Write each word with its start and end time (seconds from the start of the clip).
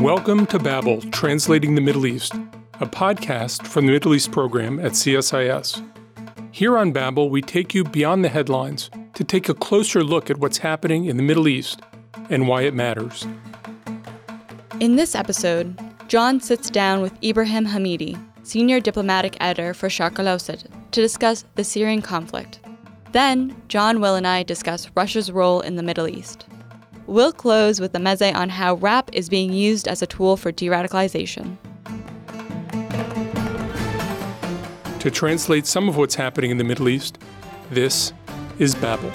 Welcome 0.00 0.46
to 0.46 0.58
Babel, 0.58 1.02
Translating 1.10 1.74
the 1.74 1.82
Middle 1.82 2.06
East, 2.06 2.32
a 2.80 2.86
podcast 2.86 3.66
from 3.66 3.84
the 3.84 3.92
Middle 3.92 4.14
East 4.14 4.32
program 4.32 4.80
at 4.80 4.92
CSIS. 4.92 5.86
Here 6.50 6.78
on 6.78 6.92
Babel, 6.92 7.28
we 7.28 7.42
take 7.42 7.74
you 7.74 7.84
beyond 7.84 8.24
the 8.24 8.30
headlines 8.30 8.88
to 9.12 9.22
take 9.22 9.50
a 9.50 9.54
closer 9.54 10.02
look 10.02 10.30
at 10.30 10.38
what's 10.38 10.56
happening 10.56 11.04
in 11.04 11.18
the 11.18 11.22
Middle 11.22 11.46
East 11.46 11.82
and 12.30 12.48
why 12.48 12.62
it 12.62 12.72
matters. 12.72 13.26
In 14.80 14.96
this 14.96 15.14
episode, 15.14 15.78
Jon 16.08 16.40
sits 16.40 16.70
down 16.70 17.02
with 17.02 17.12
Ibrahim 17.22 17.66
Hamidi, 17.66 18.18
senior 18.44 18.80
diplomatic 18.80 19.36
editor 19.40 19.74
for 19.74 19.88
Sharq 19.88 20.18
al-Awsat, 20.18 20.64
to 20.92 21.00
discuss 21.02 21.44
the 21.54 21.64
Syrian 21.64 22.00
conflict. 22.00 22.60
Then, 23.12 23.54
Jon, 23.68 24.00
Will, 24.00 24.14
and 24.14 24.26
I 24.26 24.42
discuss 24.42 24.90
Russia's 24.96 25.30
role 25.30 25.60
in 25.60 25.76
the 25.76 25.82
Middle 25.82 26.08
East. 26.08 26.46
We'll 27.06 27.32
close 27.32 27.80
with 27.80 27.94
a 27.94 27.98
mezze 27.98 28.34
on 28.34 28.48
how 28.48 28.74
rap 28.74 29.10
is 29.12 29.28
being 29.28 29.52
used 29.52 29.88
as 29.88 30.02
a 30.02 30.06
tool 30.06 30.36
for 30.36 30.52
de 30.52 30.66
radicalization. 30.66 31.56
To 35.00 35.10
translate 35.10 35.66
some 35.66 35.88
of 35.88 35.96
what's 35.96 36.14
happening 36.14 36.52
in 36.52 36.58
the 36.58 36.64
Middle 36.64 36.88
East, 36.88 37.18
this 37.70 38.12
is 38.58 38.74
Babel. 38.76 39.10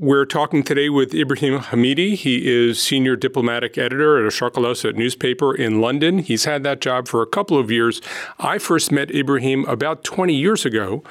We're 0.00 0.26
talking 0.26 0.62
today 0.62 0.90
with 0.90 1.12
Ibrahim 1.12 1.58
Hamidi. 1.58 2.14
He 2.14 2.46
is 2.46 2.80
senior 2.80 3.16
diplomatic 3.16 3.76
editor 3.76 4.16
at 4.16 4.24
a 4.24 4.28
Sharq 4.28 4.56
al 4.56 4.92
newspaper 4.92 5.52
in 5.52 5.80
London. 5.80 6.18
He's 6.18 6.44
had 6.44 6.62
that 6.62 6.80
job 6.80 7.08
for 7.08 7.20
a 7.20 7.26
couple 7.26 7.58
of 7.58 7.68
years. 7.68 8.00
I 8.38 8.58
first 8.58 8.92
met 8.92 9.10
Ibrahim 9.10 9.64
about 9.64 10.04
20 10.04 10.32
years 10.32 10.64
ago 10.64 11.02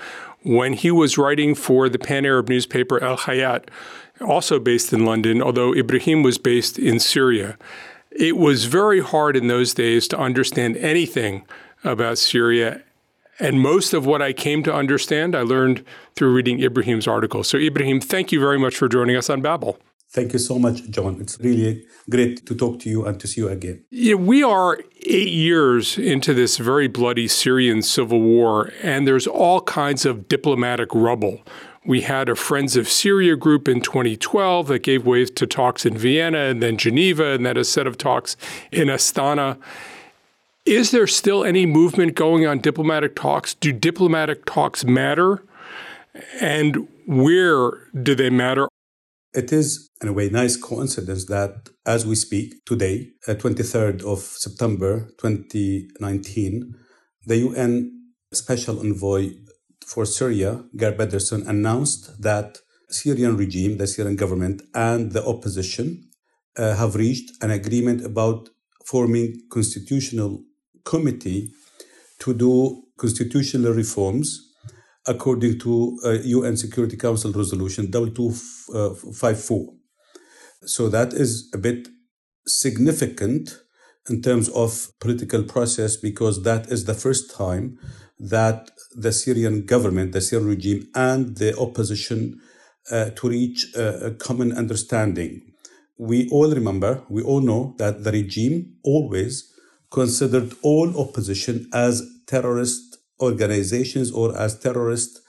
when 0.44 0.72
he 0.72 0.90
was 0.90 1.18
writing 1.18 1.54
for 1.54 1.90
the 1.90 2.00
pan 2.00 2.26
Arab 2.26 2.48
newspaper 2.48 3.04
Al 3.04 3.18
Hayat, 3.18 3.66
also 4.22 4.58
based 4.58 4.94
in 4.94 5.04
London, 5.04 5.42
although 5.42 5.76
Ibrahim 5.76 6.24
was 6.24 6.38
based 6.38 6.80
in 6.80 6.98
Syria. 6.98 7.58
It 8.12 8.38
was 8.38 8.66
very 8.68 9.02
hard 9.02 9.36
in 9.36 9.48
those 9.48 9.74
days 9.74 10.08
to 10.08 10.18
understand 10.18 10.78
anything 10.78 11.46
about 11.84 12.20
Syria 12.20 12.82
and 13.40 13.62
most 13.62 13.94
of 13.94 14.06
what 14.06 14.22
I 14.22 14.34
came 14.34 14.64
to 14.64 14.74
understand, 14.74 15.36
I 15.36 15.42
learned 15.42 15.84
through 16.16 16.34
reading 16.34 16.62
Ibrahim's 16.62 17.08
article. 17.08 17.44
So, 17.44 17.58
Ibrahim, 17.58 18.00
thank 18.00 18.32
you 18.32 18.40
very 18.40 18.60
much 18.60 18.76
for 18.78 18.88
joining 18.88 19.16
us 19.16 19.30
on 19.30 19.42
Babel. 19.42 19.78
Thank 20.10 20.34
you 20.34 20.40
so 20.40 20.58
much, 20.58 20.90
Jon. 20.90 21.20
It's 21.20 21.38
really 21.40 21.86
great 22.10 22.46
to 22.46 22.56
talk 22.56 22.80
to 22.80 22.90
you 22.90 23.06
and 23.06 23.20
to 23.20 23.28
see 23.28 23.42
you 23.42 23.50
again. 23.50 23.84
Yeah, 23.92 24.16
we 24.16 24.42
are 24.42 24.80
eight 25.06 25.30
years 25.30 25.98
into 25.98 26.34
this 26.34 26.58
very 26.58 26.88
bloody 26.88 27.28
Syrian 27.28 27.82
civil 27.82 28.22
war, 28.22 28.72
and 28.82 29.06
there's 29.06 29.28
all 29.28 29.62
kinds 29.62 30.06
of 30.06 30.30
diplomatic 30.30 30.90
rubble. 30.94 31.42
We 31.86 32.02
had 32.02 32.30
a 32.30 32.36
Friends 32.36 32.76
of 32.78 32.90
Syria 32.90 33.36
group 33.36 33.68
in 33.68 33.82
2012 33.82 34.68
that 34.68 34.80
gave 34.80 35.06
way 35.06 35.26
to 35.26 35.48
talks 35.48 35.86
in 35.86 35.98
Vienna 35.98 36.40
and 36.40 36.64
then 36.64 36.78
Geneva, 36.78 37.32
and 37.32 37.46
then 37.46 37.58
a 37.58 37.66
set 37.66 37.86
of 37.86 37.98
talks 37.98 38.38
in 38.72 38.88
Astana. 38.88 39.58
Is 40.68 40.92
there 40.92 41.08
still 41.08 41.46
any 41.46 41.66
movement 41.66 42.16
going 42.16 42.46
on 42.46 42.60
diplomatic 42.60 43.16
talks? 43.16 43.54
Do 43.54 43.72
diplomatic 43.72 44.44
talks 44.44 44.84
matter? 44.84 45.42
And 46.42 46.90
where 47.08 47.88
do 48.04 48.14
they 48.14 48.30
matter? 48.30 48.68
It 49.34 49.54
is, 49.54 49.90
in 50.02 50.10
a 50.10 50.14
way, 50.14 50.28
nice 50.28 50.58
coincidence 50.58 51.26
that 51.28 51.70
as 51.86 52.06
we 52.06 52.16
speak 52.16 52.66
today, 52.66 53.12
23rd 53.26 54.04
uh, 54.04 54.12
of 54.12 54.20
September 54.20 55.08
2019, 55.20 56.76
the 57.26 57.38
UN 57.38 58.12
Special 58.34 58.82
Envoy 58.82 59.36
for 59.86 60.06
Syria, 60.06 60.66
Geir 60.76 60.92
Pedersen, 60.98 61.48
announced 61.48 62.22
that 62.22 62.58
Syrian 62.90 63.38
regime, 63.38 63.78
the 63.78 63.88
Syrian 63.88 64.18
government, 64.18 64.64
and 64.76 65.14
the 65.14 65.26
opposition 65.26 66.10
uh, 66.58 66.76
have 66.76 66.96
reached 66.96 67.32
an 67.42 67.52
agreement 67.52 68.06
about 68.06 68.50
forming 68.86 69.34
constitutional 69.50 70.44
committee 70.88 71.52
to 72.20 72.34
do 72.34 72.84
constitutional 72.98 73.74
reforms 73.74 74.28
according 75.06 75.60
to 75.60 75.98
uh, 76.06 76.12
UN 76.38 76.58
Security 76.58 76.98
Council 76.98 77.32
resolution 77.32 77.92
2254. 77.92 79.60
Uh, 79.60 79.72
so 80.66 80.90
that 80.90 81.14
is 81.14 81.50
a 81.54 81.58
bit 81.58 81.88
significant 82.46 83.60
in 84.10 84.22
terms 84.22 84.50
of 84.50 84.92
political 85.00 85.44
process 85.44 85.98
because 85.98 86.44
that 86.44 86.68
is 86.72 86.86
the 86.86 86.94
first 86.94 87.36
time 87.36 87.78
that 88.20 88.72
the 88.96 89.12
Syrian 89.12 89.66
government, 89.66 90.14
the 90.14 90.22
Syrian 90.22 90.48
regime, 90.48 90.88
and 90.96 91.38
the 91.38 91.58
opposition 91.58 92.40
uh, 92.92 93.10
to 93.18 93.30
reach 93.30 93.66
a 93.76 94.12
common 94.18 94.52
understanding. 94.54 95.42
We 95.98 96.30
all 96.30 96.50
remember, 96.50 97.04
we 97.10 97.22
all 97.22 97.42
know 97.42 97.76
that 97.78 98.04
the 98.04 98.12
regime 98.12 98.78
always 98.84 99.54
considered 100.02 100.54
all 100.62 100.90
opposition 101.04 101.68
as 101.74 101.94
terrorist 102.28 103.00
organizations 103.20 104.12
or 104.12 104.38
as 104.38 104.60
terrorist 104.60 105.20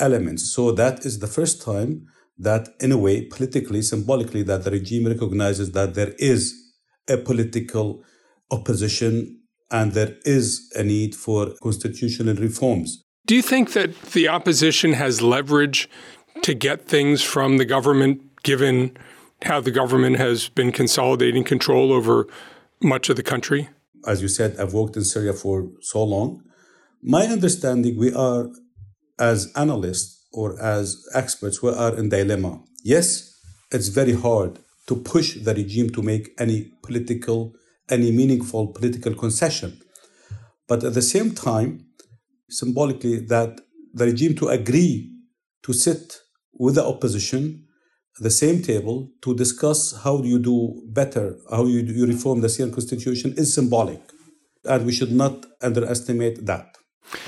elements. 0.00 0.42
So 0.52 0.72
that 0.72 1.06
is 1.06 1.20
the 1.20 1.28
first 1.28 1.62
time 1.62 2.06
that, 2.36 2.64
in 2.80 2.90
a 2.90 2.98
way, 2.98 3.16
politically, 3.36 3.82
symbolically, 3.82 4.42
that 4.42 4.64
the 4.64 4.72
regime 4.72 5.06
recognizes 5.06 5.70
that 5.78 5.94
there 5.94 6.12
is 6.18 6.40
a 7.08 7.16
political 7.16 8.02
opposition 8.50 9.12
and 9.70 9.92
there 9.92 10.16
is 10.24 10.46
a 10.74 10.82
need 10.82 11.14
for 11.14 11.52
constitutional 11.62 12.34
reforms. 12.34 13.04
Do 13.26 13.36
you 13.36 13.42
think 13.42 13.74
that 13.74 13.90
the 14.16 14.26
opposition 14.26 14.94
has 14.94 15.22
leverage 15.22 15.88
to 16.42 16.52
get 16.52 16.88
things 16.88 17.22
from 17.22 17.58
the 17.58 17.64
government, 17.64 18.42
given 18.42 18.96
how 19.42 19.60
the 19.60 19.70
government 19.70 20.16
has 20.16 20.48
been 20.48 20.72
consolidating 20.72 21.44
control 21.44 21.92
over 21.92 22.26
much 22.82 23.08
of 23.08 23.16
the 23.16 23.28
country? 23.34 23.68
As 24.06 24.22
you 24.22 24.28
said, 24.28 24.56
I've 24.58 24.72
worked 24.72 24.96
in 24.96 25.04
Syria 25.04 25.32
for 25.32 25.68
so 25.80 26.02
long. 26.04 26.42
My 27.02 27.24
understanding, 27.24 27.98
we 27.98 28.12
are, 28.12 28.48
as 29.18 29.52
analysts 29.56 30.26
or 30.32 30.60
as 30.60 31.04
experts, 31.14 31.62
we 31.62 31.70
are 31.70 31.96
in 31.96 32.08
dilemma. 32.08 32.62
Yes, 32.82 33.34
it's 33.72 33.88
very 33.88 34.12
hard 34.12 34.58
to 34.86 34.96
push 34.96 35.42
the 35.42 35.54
regime 35.54 35.90
to 35.90 36.02
make 36.02 36.30
any 36.38 36.72
political, 36.82 37.52
any 37.88 38.12
meaningful 38.12 38.68
political 38.68 39.14
concession. 39.14 39.80
But 40.68 40.84
at 40.84 40.94
the 40.94 41.02
same 41.02 41.32
time, 41.32 41.86
symbolically, 42.48 43.20
that 43.26 43.60
the 43.92 44.06
regime 44.06 44.34
to 44.36 44.48
agree 44.48 45.12
to 45.62 45.72
sit 45.72 46.20
with 46.52 46.76
the 46.76 46.84
opposition 46.84 47.65
the 48.18 48.30
same 48.30 48.62
table 48.62 49.10
to 49.22 49.34
discuss 49.34 49.94
how 50.02 50.22
you 50.22 50.38
do 50.38 50.82
better, 50.86 51.36
how 51.50 51.64
you, 51.66 51.80
you 51.80 52.06
reform 52.06 52.40
the 52.40 52.48
Syrian 52.48 52.74
constitution 52.74 53.34
is 53.36 53.52
symbolic. 53.52 54.00
And 54.64 54.86
we 54.86 54.92
should 54.92 55.12
not 55.12 55.46
underestimate 55.62 56.46
that. 56.46 56.76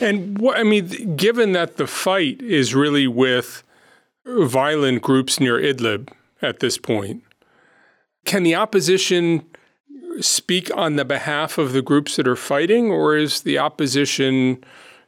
And 0.00 0.38
what, 0.38 0.58
I 0.58 0.64
mean, 0.64 1.16
given 1.16 1.52
that 1.52 1.76
the 1.76 1.86
fight 1.86 2.42
is 2.42 2.74
really 2.74 3.06
with 3.06 3.62
violent 4.26 5.02
groups 5.02 5.38
near 5.38 5.58
Idlib 5.58 6.10
at 6.42 6.60
this 6.60 6.78
point, 6.78 7.22
can 8.24 8.42
the 8.42 8.54
opposition 8.54 9.44
speak 10.20 10.74
on 10.76 10.96
the 10.96 11.04
behalf 11.04 11.58
of 11.58 11.72
the 11.72 11.82
groups 11.82 12.16
that 12.16 12.26
are 12.26 12.36
fighting, 12.36 12.90
or 12.90 13.16
is 13.16 13.42
the 13.42 13.58
opposition 13.58 14.64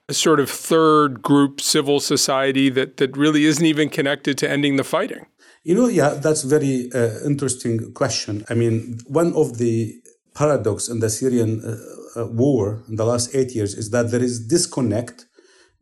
a 0.08 0.14
sort 0.14 0.40
of 0.40 0.48
third 0.48 1.22
group 1.22 1.60
civil 1.60 2.00
society 2.00 2.68
that, 2.68 2.96
that 2.98 3.16
really 3.16 3.44
isn't 3.44 3.64
even 3.64 3.88
connected 3.88 4.38
to 4.38 4.48
ending 4.48 4.76
the 4.76 4.84
fighting? 4.84 5.26
You 5.62 5.74
know, 5.74 5.88
yeah, 5.88 6.14
that's 6.14 6.42
very 6.42 6.90
uh, 6.94 7.20
interesting 7.26 7.92
question. 7.92 8.44
I 8.48 8.54
mean, 8.54 8.98
one 9.06 9.34
of 9.34 9.58
the 9.58 9.92
paradox 10.34 10.88
in 10.88 11.00
the 11.00 11.10
Syrian 11.10 11.62
uh, 11.62 12.20
uh, 12.20 12.26
war 12.28 12.82
in 12.88 12.96
the 12.96 13.04
last 13.04 13.34
eight 13.34 13.54
years 13.54 13.74
is 13.74 13.90
that 13.90 14.10
there 14.10 14.22
is 14.22 14.46
disconnect 14.46 15.26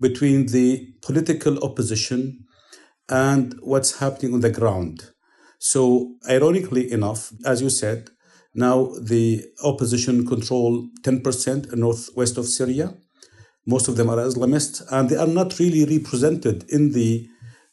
between 0.00 0.46
the 0.46 0.94
political 1.00 1.62
opposition 1.62 2.40
and 3.08 3.54
what's 3.62 4.00
happening 4.00 4.34
on 4.34 4.40
the 4.40 4.50
ground. 4.50 5.10
So, 5.60 6.16
ironically 6.28 6.90
enough, 6.90 7.32
as 7.46 7.62
you 7.62 7.70
said, 7.70 8.10
now 8.54 8.90
the 9.00 9.44
opposition 9.62 10.26
control 10.26 10.88
10% 11.02 11.76
northwest 11.76 12.36
of 12.36 12.46
Syria. 12.46 12.94
Most 13.64 13.86
of 13.86 13.96
them 13.96 14.10
are 14.10 14.16
Islamists, 14.16 14.82
and 14.90 15.08
they 15.08 15.16
are 15.16 15.26
not 15.26 15.58
really 15.60 15.84
represented 15.84 16.64
in 16.68 16.92
the 16.92 17.28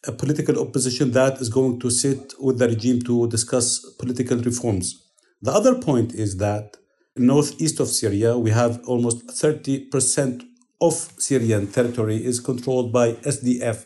a 0.07 0.11
political 0.11 0.59
opposition 0.59 1.11
that 1.11 1.41
is 1.41 1.49
going 1.49 1.79
to 1.79 1.89
sit 1.89 2.33
with 2.39 2.59
the 2.59 2.67
regime 2.67 3.01
to 3.03 3.27
discuss 3.27 3.79
political 3.97 4.37
reforms. 4.37 5.01
The 5.41 5.51
other 5.51 5.75
point 5.75 6.13
is 6.13 6.37
that 6.37 6.77
northeast 7.15 7.79
of 7.79 7.87
Syria, 7.87 8.37
we 8.37 8.51
have 8.51 8.81
almost 8.87 9.27
30% 9.27 10.43
of 10.81 10.93
Syrian 11.17 11.67
territory 11.67 12.23
is 12.23 12.39
controlled 12.39 12.91
by 12.91 13.13
SDF, 13.13 13.85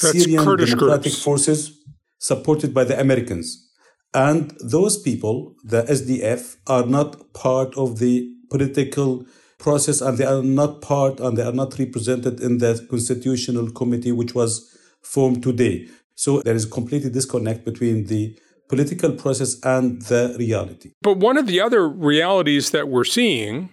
That's 0.00 0.12
Syrian 0.12 0.44
Kurdish 0.44 0.70
Democratic 0.70 1.02
groups. 1.02 1.22
Forces, 1.22 1.78
supported 2.18 2.74
by 2.74 2.84
the 2.84 2.98
Americans. 2.98 3.70
And 4.12 4.56
those 4.60 5.00
people, 5.00 5.54
the 5.64 5.82
SDF, 5.82 6.56
are 6.66 6.86
not 6.86 7.32
part 7.34 7.76
of 7.76 7.98
the 7.98 8.30
political 8.50 9.26
process 9.58 10.00
and 10.00 10.18
they 10.18 10.24
are 10.24 10.42
not 10.42 10.82
part 10.82 11.18
and 11.20 11.36
they 11.36 11.42
are 11.42 11.52
not 11.52 11.78
represented 11.78 12.40
in 12.40 12.58
the 12.58 12.86
constitutional 12.90 13.70
committee, 13.70 14.12
which 14.12 14.34
was 14.34 14.75
formed 15.06 15.42
today. 15.42 15.88
So 16.14 16.40
there 16.40 16.54
is 16.54 16.64
a 16.64 16.70
complete 16.70 17.10
disconnect 17.12 17.64
between 17.64 18.06
the 18.06 18.38
political 18.68 19.12
process 19.12 19.60
and 19.62 20.02
the 20.02 20.34
reality. 20.38 20.92
But 21.02 21.18
one 21.18 21.36
of 21.36 21.46
the 21.46 21.60
other 21.60 21.88
realities 21.88 22.70
that 22.70 22.88
we're 22.88 23.04
seeing 23.04 23.70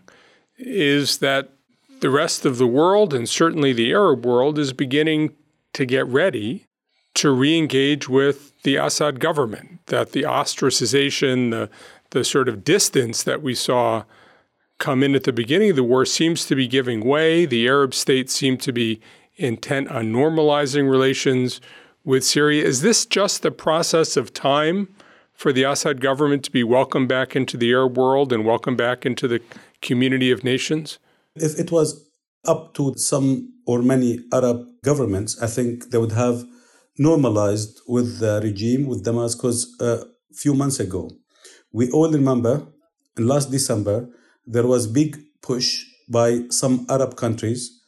is 0.58 1.18
that 1.20 1.50
the 2.02 2.10
rest 2.10 2.46
of 2.46 2.58
the 2.58 2.68
world, 2.68 3.14
and 3.14 3.28
certainly 3.28 3.74
the 3.74 3.92
Arab 3.92 4.26
world, 4.26 4.60
is 4.60 4.74
beginning 4.74 5.34
to 5.74 5.86
get 5.86 6.06
ready 6.08 6.68
to 7.16 7.32
re 7.32 7.58
engage 7.58 8.10
with 8.10 8.62
the 8.64 8.76
Assad 8.76 9.20
government, 9.20 9.80
that 9.88 10.12
the 10.12 10.24
ostracization, 10.24 11.52
the, 11.52 11.70
the 12.12 12.24
sort 12.24 12.50
of 12.50 12.64
distance 12.64 13.24
that 13.24 13.42
we 13.42 13.56
saw 13.56 14.04
come 14.80 15.02
in 15.02 15.16
at 15.16 15.24
the 15.24 15.34
beginning 15.34 15.70
of 15.70 15.76
the 15.76 15.84
war 15.84 16.06
seems 16.06 16.46
to 16.46 16.56
be 16.56 16.68
giving 16.68 17.06
way. 17.06 17.46
The 17.46 17.68
Arab 17.68 17.94
states 17.94 18.34
seem 18.34 18.58
to 18.58 18.72
be 18.74 19.00
intent 19.36 19.90
on 19.90 20.12
normalizing 20.12 20.90
relations 20.90 21.62
with 22.04 22.24
Syria. 22.24 22.64
Is 22.64 22.82
this 22.82 23.06
just 23.06 23.46
a 23.46 23.52
process 23.52 24.18
of 24.18 24.34
time 24.34 24.94
for 25.34 25.52
the 25.52 25.64
Assad 25.64 26.02
government 26.02 26.44
to 26.46 26.52
be 26.52 26.64
welcomed 26.64 27.10
back 27.10 27.36
into 27.36 27.58
the 27.58 27.72
Arab 27.72 27.98
world 27.98 28.32
and 28.32 28.46
welcomed 28.46 28.78
back 28.78 29.06
into 29.06 29.28
the 29.28 29.42
community 29.82 30.32
of 30.32 30.44
nations? 30.44 31.00
If 31.36 31.60
it 31.60 31.72
was 31.72 32.10
up 32.46 32.74
to 32.76 32.94
some 32.96 33.54
or 33.66 33.82
many 33.82 34.20
Arab 34.34 34.68
governments, 34.84 35.42
I 35.42 35.48
think 35.48 35.92
they 35.92 35.98
would 35.98 36.12
have 36.12 36.46
normalized 36.98 37.80
with 37.88 38.20
the 38.20 38.40
regime, 38.44 38.86
with 38.86 39.04
Damascus, 39.04 39.66
a 39.80 39.84
uh, 39.84 40.04
few 40.36 40.54
months 40.54 40.80
ago. 40.80 41.10
We 41.72 41.90
all 41.92 42.12
remember 42.12 42.68
last 43.18 43.50
December, 43.52 44.10
there 44.46 44.68
was 44.68 44.86
big 44.88 45.18
push 45.42 45.86
by 46.10 46.42
some 46.50 46.86
Arab 46.90 47.16
countries 47.16 47.83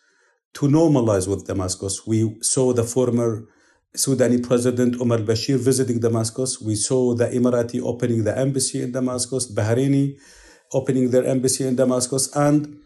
to 0.56 0.68
normalize 0.68 1.28
with 1.28 1.46
Damascus. 1.46 2.08
We 2.08 2.38
saw 2.42 2.74
the 2.74 2.84
former 2.84 3.48
Sudani 3.96 4.42
President 4.42 5.00
Omar 5.02 5.20
Bashir 5.20 5.58
visiting 5.60 6.00
Damascus. 6.00 6.62
We 6.62 6.76
saw 6.76 7.14
the 7.14 7.28
Emirati 7.28 7.82
opening 7.82 8.24
the 8.24 8.38
embassy 8.38 8.82
in 8.82 8.92
Damascus, 8.92 9.52
Bahraini 9.52 10.18
opening 10.74 11.12
their 11.12 11.26
embassy 11.26 11.68
in 11.68 11.76
Damascus. 11.76 12.34
And 12.36 12.78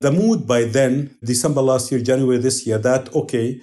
the 0.00 0.10
mood 0.10 0.46
by 0.46 0.64
then, 0.64 1.16
December 1.24 1.62
last 1.62 1.90
year, 1.90 2.00
January 2.00 2.38
this 2.38 2.66
year, 2.66 2.78
that, 2.78 3.14
okay, 3.14 3.60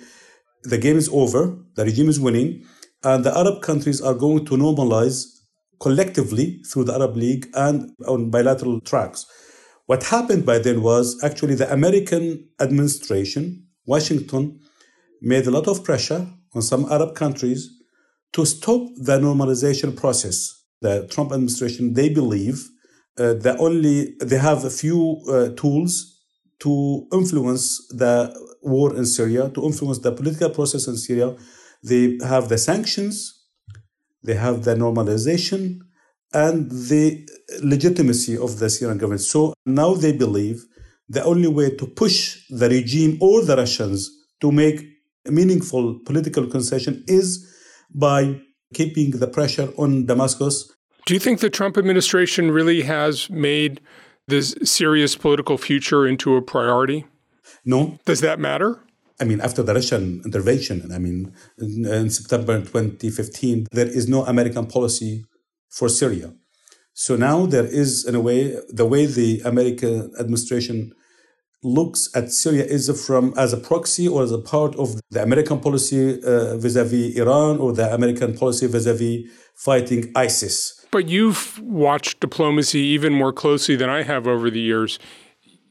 the 0.63 0.77
game 0.77 0.97
is 0.97 1.09
over, 1.09 1.57
the 1.75 1.85
regime 1.85 2.09
is 2.09 2.19
winning, 2.19 2.65
and 3.03 3.23
the 3.23 3.35
Arab 3.37 3.61
countries 3.61 4.01
are 4.01 4.13
going 4.13 4.45
to 4.45 4.57
normalize 4.57 5.25
collectively 5.79 6.61
through 6.63 6.85
the 6.85 6.93
Arab 6.93 7.15
League 7.15 7.47
and 7.53 7.91
on 8.07 8.29
bilateral 8.29 8.79
tracks. 8.81 9.25
What 9.91 10.03
happened 10.03 10.45
by 10.45 10.57
then 10.59 10.81
was 10.83 11.21
actually 11.21 11.55
the 11.55 11.69
American 11.69 12.47
administration, 12.61 13.67
Washington, 13.85 14.61
made 15.21 15.47
a 15.47 15.51
lot 15.51 15.67
of 15.67 15.83
pressure 15.83 16.25
on 16.55 16.61
some 16.61 16.89
Arab 16.89 17.13
countries 17.13 17.69
to 18.31 18.45
stop 18.45 18.81
the 18.95 19.19
normalization 19.19 19.91
process. 19.93 20.37
The 20.79 21.07
Trump 21.11 21.33
administration, 21.33 21.93
they 21.93 22.07
believe 22.07 22.69
uh, 23.17 23.33
that 23.45 23.59
only 23.59 24.15
they 24.21 24.37
have 24.37 24.63
a 24.63 24.69
few 24.69 25.01
uh, 25.27 25.49
tools 25.61 25.91
to 26.59 27.05
influence 27.11 27.85
the 27.89 28.15
war 28.61 28.95
in 28.95 29.05
Syria, 29.05 29.49
to 29.49 29.65
influence 29.65 29.99
the 29.99 30.13
political 30.13 30.51
process 30.51 30.87
in 30.87 30.95
Syria. 30.95 31.35
They 31.83 32.17
have 32.23 32.47
the 32.47 32.57
sanctions, 32.57 33.43
they 34.23 34.35
have 34.35 34.63
the 34.63 34.75
normalization, 34.75 35.81
and 36.33 36.69
the 36.71 37.27
legitimacy 37.61 38.37
of 38.37 38.59
the 38.59 38.69
Syrian 38.69 38.97
government. 38.97 39.21
So 39.21 39.53
now 39.65 39.93
they 39.93 40.13
believe 40.13 40.65
the 41.09 41.23
only 41.23 41.47
way 41.47 41.75
to 41.75 41.85
push 41.85 42.45
the 42.49 42.69
regime 42.69 43.17
or 43.21 43.43
the 43.43 43.57
Russians 43.57 44.09
to 44.39 44.51
make 44.51 44.85
a 45.27 45.31
meaningful 45.31 45.99
political 46.05 46.47
concession 46.47 47.03
is 47.07 47.47
by 47.93 48.39
keeping 48.73 49.11
the 49.11 49.27
pressure 49.27 49.69
on 49.77 50.05
Damascus. 50.05 50.71
Do 51.05 51.13
you 51.13 51.19
think 51.19 51.39
the 51.39 51.49
Trump 51.49 51.77
administration 51.77 52.51
really 52.51 52.83
has 52.83 53.29
made 53.29 53.81
this 54.27 54.55
Syria's 54.63 55.15
political 55.15 55.57
future 55.57 56.07
into 56.07 56.35
a 56.37 56.41
priority? 56.41 57.05
No. 57.65 57.99
Does 58.05 58.21
that 58.21 58.39
matter? 58.39 58.79
I 59.19 59.25
mean, 59.25 59.41
after 59.41 59.61
the 59.61 59.73
Russian 59.73 60.21
intervention, 60.25 60.91
I 60.91 60.97
mean, 60.97 61.33
in, 61.59 61.85
in 61.85 62.09
September 62.09 62.59
2015, 62.59 63.67
there 63.71 63.87
is 63.87 64.07
no 64.07 64.25
American 64.25 64.65
policy 64.65 65.25
for 65.71 65.89
Syria. 65.89 66.33
So 66.93 67.15
now 67.15 67.45
there 67.47 67.65
is, 67.65 68.05
in 68.05 68.15
a 68.15 68.19
way, 68.19 68.55
the 68.69 68.85
way 68.85 69.05
the 69.05 69.41
American 69.45 70.11
administration 70.19 70.93
looks 71.63 72.09
at 72.15 72.31
Syria 72.31 72.65
is 72.65 72.89
from 73.05 73.33
as 73.37 73.53
a 73.53 73.57
proxy 73.57 74.07
or 74.07 74.23
as 74.23 74.31
a 74.31 74.37
part 74.39 74.75
of 74.75 74.99
the 75.09 75.21
American 75.21 75.59
policy 75.59 76.21
uh, 76.23 76.57
vis-a-vis 76.57 77.15
Iran 77.17 77.57
or 77.59 77.71
the 77.71 77.93
American 77.93 78.35
policy 78.35 78.67
vis-a-vis 78.67 79.29
fighting 79.55 80.11
ISIS. 80.15 80.85
But 80.91 81.07
you've 81.07 81.59
watched 81.59 82.19
diplomacy 82.19 82.79
even 82.79 83.13
more 83.13 83.31
closely 83.31 83.75
than 83.75 83.89
I 83.89 84.03
have 84.03 84.27
over 84.27 84.49
the 84.49 84.59
years. 84.59 84.99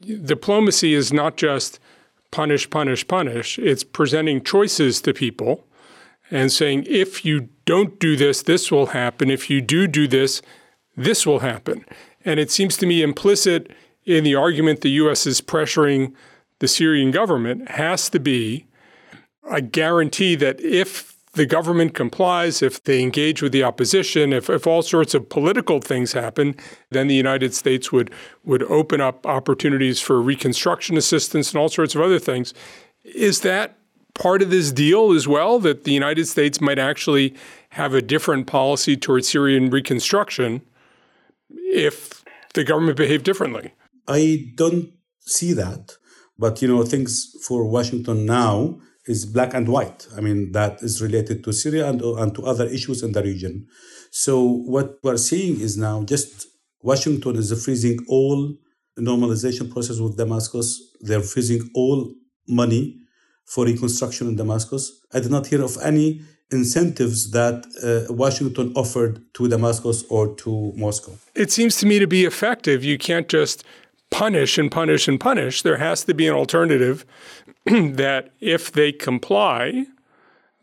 Diplomacy 0.01 0.93
is 0.93 1.13
not 1.13 1.37
just 1.37 1.79
punish, 2.31 2.69
punish, 2.69 3.07
punish. 3.07 3.59
It's 3.59 3.83
presenting 3.83 4.41
choices 4.41 5.01
to 5.01 5.13
people 5.13 5.67
and 6.31 6.51
saying, 6.51 6.85
if 6.87 7.23
you 7.25 7.49
don't 7.65 7.99
do 7.99 8.15
this, 8.15 8.41
this 8.41 8.71
will 8.71 8.87
happen. 8.87 9.29
If 9.29 9.49
you 9.49 9.61
do 9.61 9.87
do 9.87 10.07
this, 10.07 10.41
this 10.95 11.25
will 11.25 11.39
happen. 11.39 11.85
And 12.23 12.39
it 12.39 12.51
seems 12.51 12.77
to 12.77 12.85
me 12.85 13.01
implicit 13.01 13.71
in 14.05 14.23
the 14.23 14.35
argument 14.35 14.81
the 14.81 14.89
U.S. 14.91 15.25
is 15.25 15.41
pressuring 15.41 16.13
the 16.59 16.67
Syrian 16.67 17.11
government 17.11 17.69
has 17.71 18.09
to 18.09 18.19
be 18.19 18.67
a 19.49 19.61
guarantee 19.61 20.35
that 20.35 20.61
if 20.61 21.17
the 21.33 21.45
government 21.45 21.95
complies, 21.95 22.61
if 22.61 22.83
they 22.83 23.01
engage 23.01 23.41
with 23.41 23.51
the 23.51 23.63
opposition, 23.63 24.33
if, 24.33 24.49
if 24.49 24.67
all 24.67 24.81
sorts 24.81 25.13
of 25.13 25.29
political 25.29 25.79
things 25.79 26.11
happen, 26.11 26.55
then 26.89 27.07
the 27.07 27.15
United 27.15 27.53
States 27.53 27.91
would, 27.91 28.11
would 28.43 28.63
open 28.63 28.99
up 28.99 29.25
opportunities 29.25 30.01
for 30.01 30.21
reconstruction 30.21 30.97
assistance 30.97 31.51
and 31.51 31.59
all 31.59 31.69
sorts 31.69 31.95
of 31.95 32.01
other 32.01 32.19
things. 32.19 32.53
Is 33.03 33.41
that 33.41 33.77
part 34.13 34.41
of 34.41 34.49
this 34.49 34.71
deal 34.71 35.11
as 35.11 35.27
well, 35.27 35.59
that 35.59 35.83
the 35.83 35.93
United 35.93 36.25
States 36.27 36.61
might 36.61 36.79
actually 36.79 37.35
have 37.69 37.93
a 37.93 38.01
different 38.01 38.47
policy 38.47 38.97
towards 38.97 39.29
Syrian 39.29 39.69
reconstruction 39.69 40.61
if 41.49 42.23
the 42.53 42.63
government 42.63 42.97
behaved 42.97 43.23
differently? 43.23 43.73
I 44.07 44.51
don't 44.55 44.91
see 45.21 45.53
that. 45.53 45.93
But, 46.37 46.61
you 46.61 46.67
know, 46.67 46.83
things 46.83 47.35
for 47.45 47.65
Washington 47.65 48.25
now 48.25 48.79
is 49.05 49.25
black 49.25 49.53
and 49.53 49.67
white. 49.67 50.07
I 50.17 50.21
mean, 50.21 50.51
that 50.51 50.81
is 50.81 51.01
related 51.01 51.43
to 51.43 51.53
Syria 51.53 51.89
and, 51.89 52.01
and 52.01 52.35
to 52.35 52.45
other 52.45 52.65
issues 52.65 53.03
in 53.03 53.11
the 53.11 53.23
region. 53.23 53.67
So 54.11 54.41
what 54.43 54.97
we're 55.03 55.17
seeing 55.17 55.59
is 55.59 55.77
now 55.77 56.03
just 56.03 56.47
Washington 56.81 57.35
is 57.35 57.63
freezing 57.63 57.99
all 58.07 58.55
normalization 58.99 59.71
process 59.71 59.99
with 59.99 60.17
Damascus. 60.17 60.95
They're 61.01 61.21
freezing 61.21 61.69
all 61.73 62.13
money 62.47 63.00
for 63.51 63.65
reconstruction 63.65 64.29
in 64.29 64.37
Damascus. 64.37 64.83
I 65.13 65.19
did 65.19 65.29
not 65.29 65.47
hear 65.47 65.61
of 65.61 65.77
any 65.83 66.21
incentives 66.51 67.31
that 67.31 67.65
uh, 67.83 68.13
Washington 68.13 68.71
offered 68.77 69.21
to 69.33 69.49
Damascus 69.49 70.05
or 70.09 70.33
to 70.35 70.71
Moscow. 70.77 71.11
It 71.35 71.51
seems 71.51 71.75
to 71.77 71.85
me 71.85 71.99
to 71.99 72.07
be 72.07 72.23
effective. 72.23 72.81
You 72.85 72.97
can't 72.97 73.27
just 73.27 73.65
punish 74.09 74.57
and 74.57 74.71
punish 74.71 75.09
and 75.09 75.19
punish. 75.19 75.63
There 75.63 75.77
has 75.77 76.05
to 76.05 76.13
be 76.13 76.27
an 76.27 76.33
alternative 76.33 77.05
that 77.65 78.31
if 78.39 78.71
they 78.71 78.93
comply, 78.93 79.85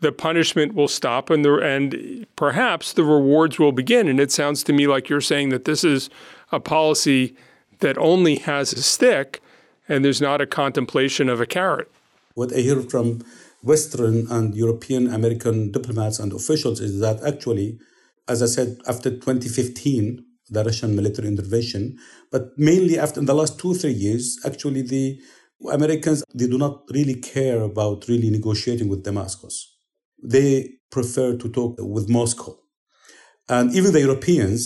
the 0.00 0.11
punishment 0.11 0.73
will 0.73 0.88
stop 0.88 1.28
and 1.28 1.45
the 1.45 1.57
and 1.57 2.26
perhaps 2.37 2.95
the 2.95 3.04
rewards 3.04 3.59
will 3.59 3.73
begin. 3.73 4.09
And 4.09 4.18
it 4.18 4.33
sounds 4.33 4.62
to 4.64 4.73
me 4.73 4.87
like 4.87 5.11
you're 5.11 5.21
saying 5.21 5.50
that 5.50 5.66
this 5.66 5.85
is 5.85 6.09
a 6.52 6.61
policy 6.61 7.37
that 7.80 7.99
only 7.99 8.37
has 8.37 8.73
a 8.73 8.83
stick 8.83 9.42
and 9.90 10.02
there's 10.02 10.23
not 10.23 10.40
a 10.40 10.47
contemplation 10.47 11.28
of 11.28 11.38
a 11.38 11.47
carrot. 11.47 11.90
What 12.38 12.52
I 12.52 12.61
hear 12.61 12.80
from 12.83 13.25
Western 13.64 14.30
and 14.30 14.54
European 14.54 15.12
American 15.12 15.73
diplomats 15.73 16.21
and 16.21 16.33
officials 16.33 16.78
is 16.78 17.00
that 17.00 17.21
actually, 17.25 17.80
as 18.28 18.45
I 18.45 18.47
said, 18.47 18.78
after 18.87 19.11
2015, 19.11 20.25
the 20.49 20.62
Russian 20.62 20.95
military 20.95 21.26
intervention, 21.26 21.99
but 22.30 22.57
mainly 22.57 22.97
after 22.97 23.18
in 23.18 23.26
the 23.26 23.35
last 23.35 23.59
two 23.59 23.75
three 23.75 23.97
years, 24.07 24.38
actually 24.47 24.83
the 24.83 25.18
Americans 25.73 26.23
they 26.33 26.47
do 26.47 26.59
not 26.59 26.85
really 26.95 27.16
care 27.16 27.61
about 27.61 28.07
really 28.07 28.30
negotiating 28.30 28.88
with 28.88 29.02
Damascus. 29.02 29.76
They 30.23 30.75
prefer 30.92 31.37
to 31.37 31.49
talk 31.49 31.75
with 31.80 32.09
Moscow, 32.09 32.57
and 33.49 33.75
even 33.75 33.92
the 33.92 34.07
Europeans, 34.09 34.61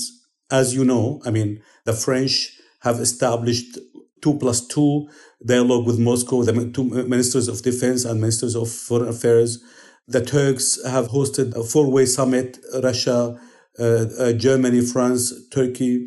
as 0.50 0.74
you 0.74 0.84
know, 0.84 1.22
I 1.24 1.30
mean, 1.30 1.62
the 1.86 1.94
French 1.94 2.60
have 2.80 3.00
established 3.00 3.78
two 4.22 4.38
plus 4.38 4.66
two 4.66 5.08
dialogue 5.44 5.86
with 5.86 5.98
Moscow, 5.98 6.42
the 6.42 6.70
two 6.70 6.84
ministers 6.84 7.48
of 7.48 7.60
defense 7.62 8.04
and 8.04 8.20
ministers 8.20 8.54
of 8.56 8.70
foreign 8.70 9.08
affairs. 9.08 9.62
The 10.08 10.24
Turks 10.24 10.78
have 10.84 11.08
hosted 11.08 11.54
a 11.54 11.62
four-way 11.62 12.06
summit, 12.06 12.58
Russia, 12.82 13.38
uh, 13.78 13.82
uh, 14.18 14.32
Germany, 14.32 14.80
France, 14.80 15.32
Turkey. 15.50 16.06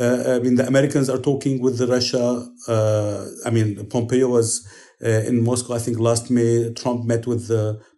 Uh, 0.00 0.36
I 0.36 0.38
mean, 0.40 0.56
the 0.56 0.66
Americans 0.66 1.08
are 1.08 1.18
talking 1.18 1.60
with 1.60 1.80
Russia. 1.80 2.46
I 3.46 3.50
mean, 3.50 3.86
Pompeo 3.86 4.28
was 4.28 4.66
in 5.00 5.44
Moscow, 5.44 5.74
I 5.74 5.78
think 5.78 5.98
last 5.98 6.30
May. 6.30 6.72
Trump 6.74 7.04
met 7.04 7.26
with 7.26 7.48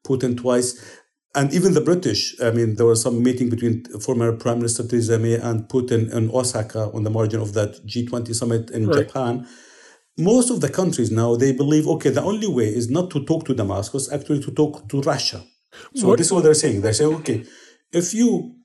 Putin 0.05 0.37
twice. 0.37 1.01
And 1.37 1.53
even 1.53 1.75
the 1.75 1.83
British, 1.83 2.35
I 2.41 2.51
mean, 2.51 2.77
there 2.77 2.87
was 2.87 3.03
some 3.03 3.23
meeting 3.23 3.51
between 3.51 3.85
former 4.01 4.33
Prime 4.33 4.59
Minister 4.59 4.89
Theresa 4.89 5.19
May 5.19 5.35
and 5.35 5.69
Putin 5.69 6.11
in 6.13 6.31
Osaka 6.31 6.91
on 6.95 7.05
the 7.05 7.11
margin 7.11 7.41
of 7.43 7.53
that 7.53 7.87
G20 7.87 8.35
summit 8.35 8.71
in 8.71 8.87
right. 8.87 9.07
Japan. 9.07 9.47
Most 10.17 10.51
of 10.51 10.63
the 10.63 10.71
countries 10.71 11.11
now, 11.11 11.37
they 11.37 11.53
believe, 11.53 11.87
okay, 11.87 12.09
the 12.09 12.23
only 12.23 12.49
way 12.49 12.65
is 12.65 12.89
not 12.89 13.11
to 13.11 13.23
talk 13.27 13.45
to 13.45 13.55
Damascus, 13.55 14.11
actually 14.11 14.41
to 14.45 14.51
talk 14.51 14.89
to 14.89 15.03
Russia. 15.03 15.45
So 15.95 16.09
what? 16.09 16.17
this 16.17 16.29
is 16.29 16.33
what 16.33 16.43
they're 16.43 16.55
saying. 16.55 16.81
They're 16.81 16.95
saying, 16.95 17.15
okay, 17.17 17.45
if 17.93 18.15
you 18.15 18.57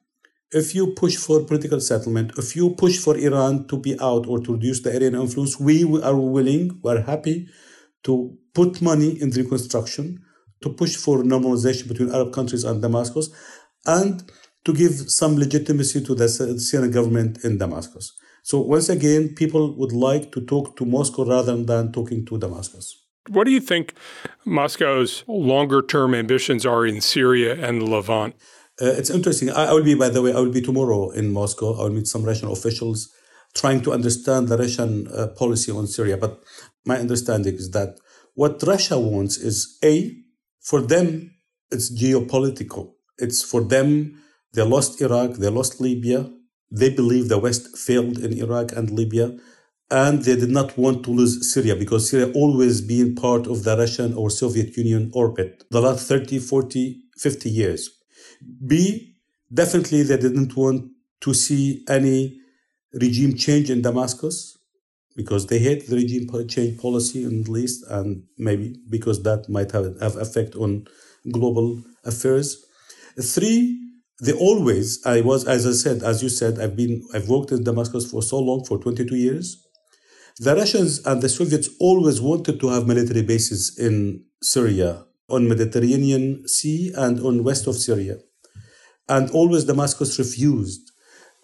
if 0.53 0.75
you 0.75 0.93
push 0.93 1.15
for 1.15 1.43
political 1.43 1.79
settlement, 1.79 2.31
if 2.37 2.55
you 2.55 2.71
push 2.71 2.97
for 2.97 3.17
Iran 3.17 3.67
to 3.67 3.77
be 3.77 3.97
out 3.99 4.27
or 4.27 4.39
to 4.39 4.53
reduce 4.53 4.81
the 4.81 4.91
Iranian 4.91 5.21
influence, 5.21 5.59
we 5.59 5.83
are 6.01 6.15
willing, 6.15 6.79
we're 6.83 7.01
happy 7.01 7.47
to 8.03 8.37
put 8.53 8.81
money 8.81 9.21
in 9.21 9.29
the 9.29 9.43
reconstruction, 9.43 10.19
to 10.61 10.69
push 10.69 10.95
for 10.95 11.23
normalization 11.23 11.87
between 11.87 12.13
Arab 12.13 12.33
countries 12.33 12.63
and 12.63 12.81
Damascus, 12.81 13.29
and 13.85 14.31
to 14.65 14.73
give 14.73 14.93
some 15.09 15.35
legitimacy 15.37 16.03
to 16.05 16.15
the 16.15 16.29
Syrian 16.29 16.91
government 16.91 17.43
in 17.43 17.57
Damascus. 17.57 18.13
So 18.43 18.59
once 18.61 18.89
again, 18.89 19.29
people 19.35 19.75
would 19.77 19.91
like 19.91 20.31
to 20.33 20.41
talk 20.41 20.77
to 20.77 20.85
Moscow 20.85 21.25
rather 21.25 21.55
than 21.63 21.91
talking 21.91 22.25
to 22.25 22.37
Damascus. 22.37 22.97
What 23.29 23.45
do 23.45 23.51
you 23.51 23.59
think 23.59 23.93
Moscow's 24.45 25.23
longer 25.27 25.81
term 25.81 26.15
ambitions 26.15 26.65
are 26.65 26.85
in 26.85 27.01
Syria 27.01 27.53
and 27.53 27.87
Levant? 27.87 28.35
Uh, 28.81 28.85
it's 28.85 29.11
interesting. 29.11 29.51
I, 29.51 29.65
I, 29.65 29.73
will 29.73 29.83
be, 29.83 29.93
by 29.93 30.09
the 30.09 30.23
way, 30.23 30.33
I 30.33 30.39
will 30.39 30.51
be 30.51 30.61
tomorrow 30.61 31.11
in 31.11 31.31
Moscow. 31.31 31.79
I 31.79 31.83
will 31.83 31.91
meet 31.91 32.07
some 32.07 32.23
Russian 32.23 32.49
officials 32.49 33.13
trying 33.53 33.81
to 33.81 33.93
understand 33.93 34.47
the 34.47 34.57
Russian 34.57 35.07
uh, 35.07 35.27
policy 35.27 35.71
on 35.71 35.85
Syria. 35.85 36.17
But 36.17 36.41
my 36.85 36.97
understanding 36.97 37.55
is 37.55 37.69
that 37.71 37.99
what 38.33 38.63
Russia 38.63 38.97
wants 38.97 39.37
is 39.37 39.77
A, 39.83 40.15
for 40.61 40.81
them, 40.81 41.35
it's 41.71 41.91
geopolitical. 41.91 42.93
It's 43.17 43.43
for 43.43 43.61
them, 43.61 44.21
they 44.53 44.61
lost 44.61 45.01
Iraq, 45.01 45.33
they 45.33 45.49
lost 45.49 45.81
Libya. 45.81 46.29
They 46.69 46.89
believe 46.89 47.27
the 47.27 47.39
West 47.39 47.77
failed 47.77 48.17
in 48.17 48.33
Iraq 48.33 48.71
and 48.71 48.89
Libya. 48.91 49.37
And 49.89 50.23
they 50.23 50.37
did 50.37 50.49
not 50.49 50.77
want 50.77 51.03
to 51.03 51.11
lose 51.11 51.51
Syria 51.53 51.75
because 51.75 52.09
Syria 52.09 52.31
always 52.33 52.79
been 52.79 53.15
part 53.15 53.47
of 53.47 53.63
the 53.63 53.77
Russian 53.77 54.13
or 54.13 54.29
Soviet 54.29 54.77
Union 54.77 55.11
orbit 55.13 55.65
the 55.69 55.81
last 55.81 56.07
30, 56.07 56.39
40, 56.39 57.01
50 57.17 57.49
years. 57.49 57.89
B, 58.65 59.15
definitely 59.53 60.03
they 60.03 60.17
didn't 60.17 60.55
want 60.55 60.91
to 61.21 61.33
see 61.33 61.83
any 61.89 62.39
regime 62.93 63.35
change 63.35 63.69
in 63.69 63.81
Damascus 63.81 64.57
because 65.15 65.47
they 65.47 65.59
hate 65.59 65.87
the 65.87 65.95
regime 65.95 66.27
change 66.47 66.79
policy 66.79 67.23
in 67.23 67.29
the 67.29 67.35
Middle 67.37 67.57
East, 67.57 67.83
and 67.89 68.23
maybe 68.37 68.75
because 68.89 69.23
that 69.23 69.49
might 69.49 69.71
have, 69.71 69.99
have 70.01 70.15
effect 70.17 70.55
on 70.55 70.85
global 71.31 71.83
affairs. 72.05 72.63
Three, 73.21 73.79
they 74.21 74.33
always, 74.33 75.03
I 75.05 75.21
was, 75.21 75.47
as 75.47 75.65
I 75.65 75.71
said, 75.71 76.03
as 76.03 76.21
you 76.23 76.29
said, 76.29 76.59
I've 76.59 76.75
been, 76.75 77.01
I've 77.13 77.27
worked 77.27 77.51
in 77.51 77.63
Damascus 77.63 78.09
for 78.09 78.21
so 78.21 78.39
long, 78.39 78.63
for 78.65 78.77
22 78.77 79.15
years. 79.15 79.57
The 80.39 80.55
Russians 80.55 81.05
and 81.05 81.21
the 81.21 81.29
Soviets 81.29 81.69
always 81.79 82.21
wanted 82.21 82.59
to 82.61 82.69
have 82.69 82.87
military 82.87 83.21
bases 83.21 83.77
in 83.77 84.23
Syria, 84.41 85.05
on 85.29 85.47
Mediterranean 85.47 86.47
Sea 86.47 86.91
and 86.95 87.19
on 87.21 87.43
west 87.43 87.67
of 87.67 87.75
Syria 87.75 88.17
and 89.11 89.29
always 89.31 89.65
Damascus 89.65 90.17
refused. 90.17 90.90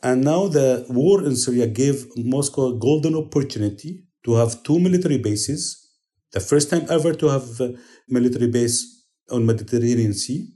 And 0.03 0.23
now 0.23 0.47
the 0.47 0.85
war 0.89 1.23
in 1.23 1.35
Syria 1.35 1.67
gave 1.67 2.05
Moscow 2.15 2.67
a 2.67 2.79
golden 2.79 3.15
opportunity 3.15 4.03
to 4.23 4.35
have 4.35 4.63
two 4.63 4.79
military 4.79 5.17
bases, 5.17 5.89
the 6.31 6.39
first 6.39 6.69
time 6.69 6.85
ever 6.89 7.13
to 7.13 7.27
have 7.27 7.59
a 7.59 7.73
military 8.07 8.47
base 8.47 9.05
on 9.31 9.45
Mediterranean 9.45 10.13
Sea, 10.13 10.47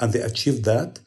and 0.00 0.12
they 0.12 0.20
achieved 0.20 0.64
that. 0.64 0.98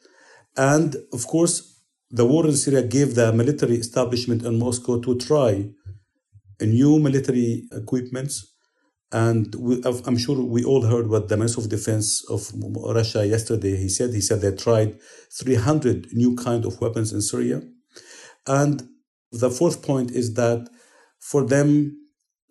And 0.56 0.96
of 1.12 1.26
course, 1.26 1.82
the 2.10 2.24
war 2.24 2.46
in 2.46 2.56
Syria 2.56 2.82
gave 2.82 3.14
the 3.14 3.32
military 3.32 3.76
establishment 3.76 4.44
in 4.44 4.58
Moscow 4.58 5.00
to 5.00 5.18
try 5.18 5.68
new 6.60 6.98
military 6.98 7.64
equipments 7.72 8.54
and 9.14 9.54
we, 9.54 9.80
I'm 9.84 10.18
sure 10.18 10.40
we 10.42 10.64
all 10.64 10.82
heard 10.82 11.08
what 11.08 11.28
the 11.28 11.36
Minister 11.36 11.60
of 11.60 11.68
Defense 11.68 12.24
of 12.28 12.50
Russia 12.96 13.24
yesterday 13.24 13.76
he 13.76 13.88
said. 13.88 14.12
He 14.12 14.20
said 14.20 14.40
they 14.40 14.50
tried 14.56 14.98
300 15.38 16.08
new 16.14 16.34
kind 16.34 16.64
of 16.64 16.80
weapons 16.80 17.12
in 17.12 17.22
Syria. 17.22 17.62
And 18.46 18.88
the 19.32 19.50
fourth 19.50 19.82
point 19.82 20.10
is 20.10 20.34
that 20.34 20.68
for 21.18 21.44
them, 21.44 21.96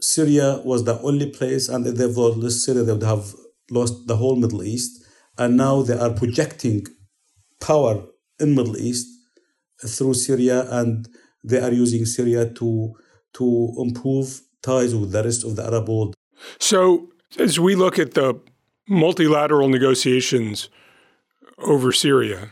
Syria 0.02 0.62
was 0.66 0.84
the 0.84 1.00
only 1.02 1.30
place, 1.30 1.70
and 1.70 1.88
if 1.88 1.96
they 1.96 2.08
would 2.08 2.38
lost 2.38 2.66
Syria, 2.66 2.84
they 2.84 2.92
would 2.92 3.04
have 3.04 3.34
lost 3.72 4.08
the 4.08 4.18
whole 4.18 4.36
Middle 4.36 4.64
East. 4.64 5.04
And 5.38 5.56
now 5.58 5.82
they 5.82 5.98
are 5.98 6.12
projecting 6.12 6.86
power 7.62 8.04
in 8.40 8.56
Middle 8.56 8.78
East 8.78 9.08
through 9.86 10.16
Syria, 10.16 10.68
and 10.70 11.08
they 11.44 11.60
are 11.60 11.72
using 11.72 12.06
Syria 12.06 12.50
to 12.50 12.94
to 13.34 13.74
improve 13.78 14.42
ties 14.62 14.96
with 14.96 15.12
the 15.12 15.24
rest 15.24 15.44
of 15.44 15.56
the 15.56 15.64
Arab 15.64 15.90
world. 15.90 16.16
So, 16.60 17.10
as 17.40 17.60
we 17.60 17.76
look 17.76 17.98
at 17.98 18.14
the 18.14 18.40
multilateral 18.88 19.70
negotiations 19.70 20.70
over 21.58 21.92
Syria, 21.92 22.52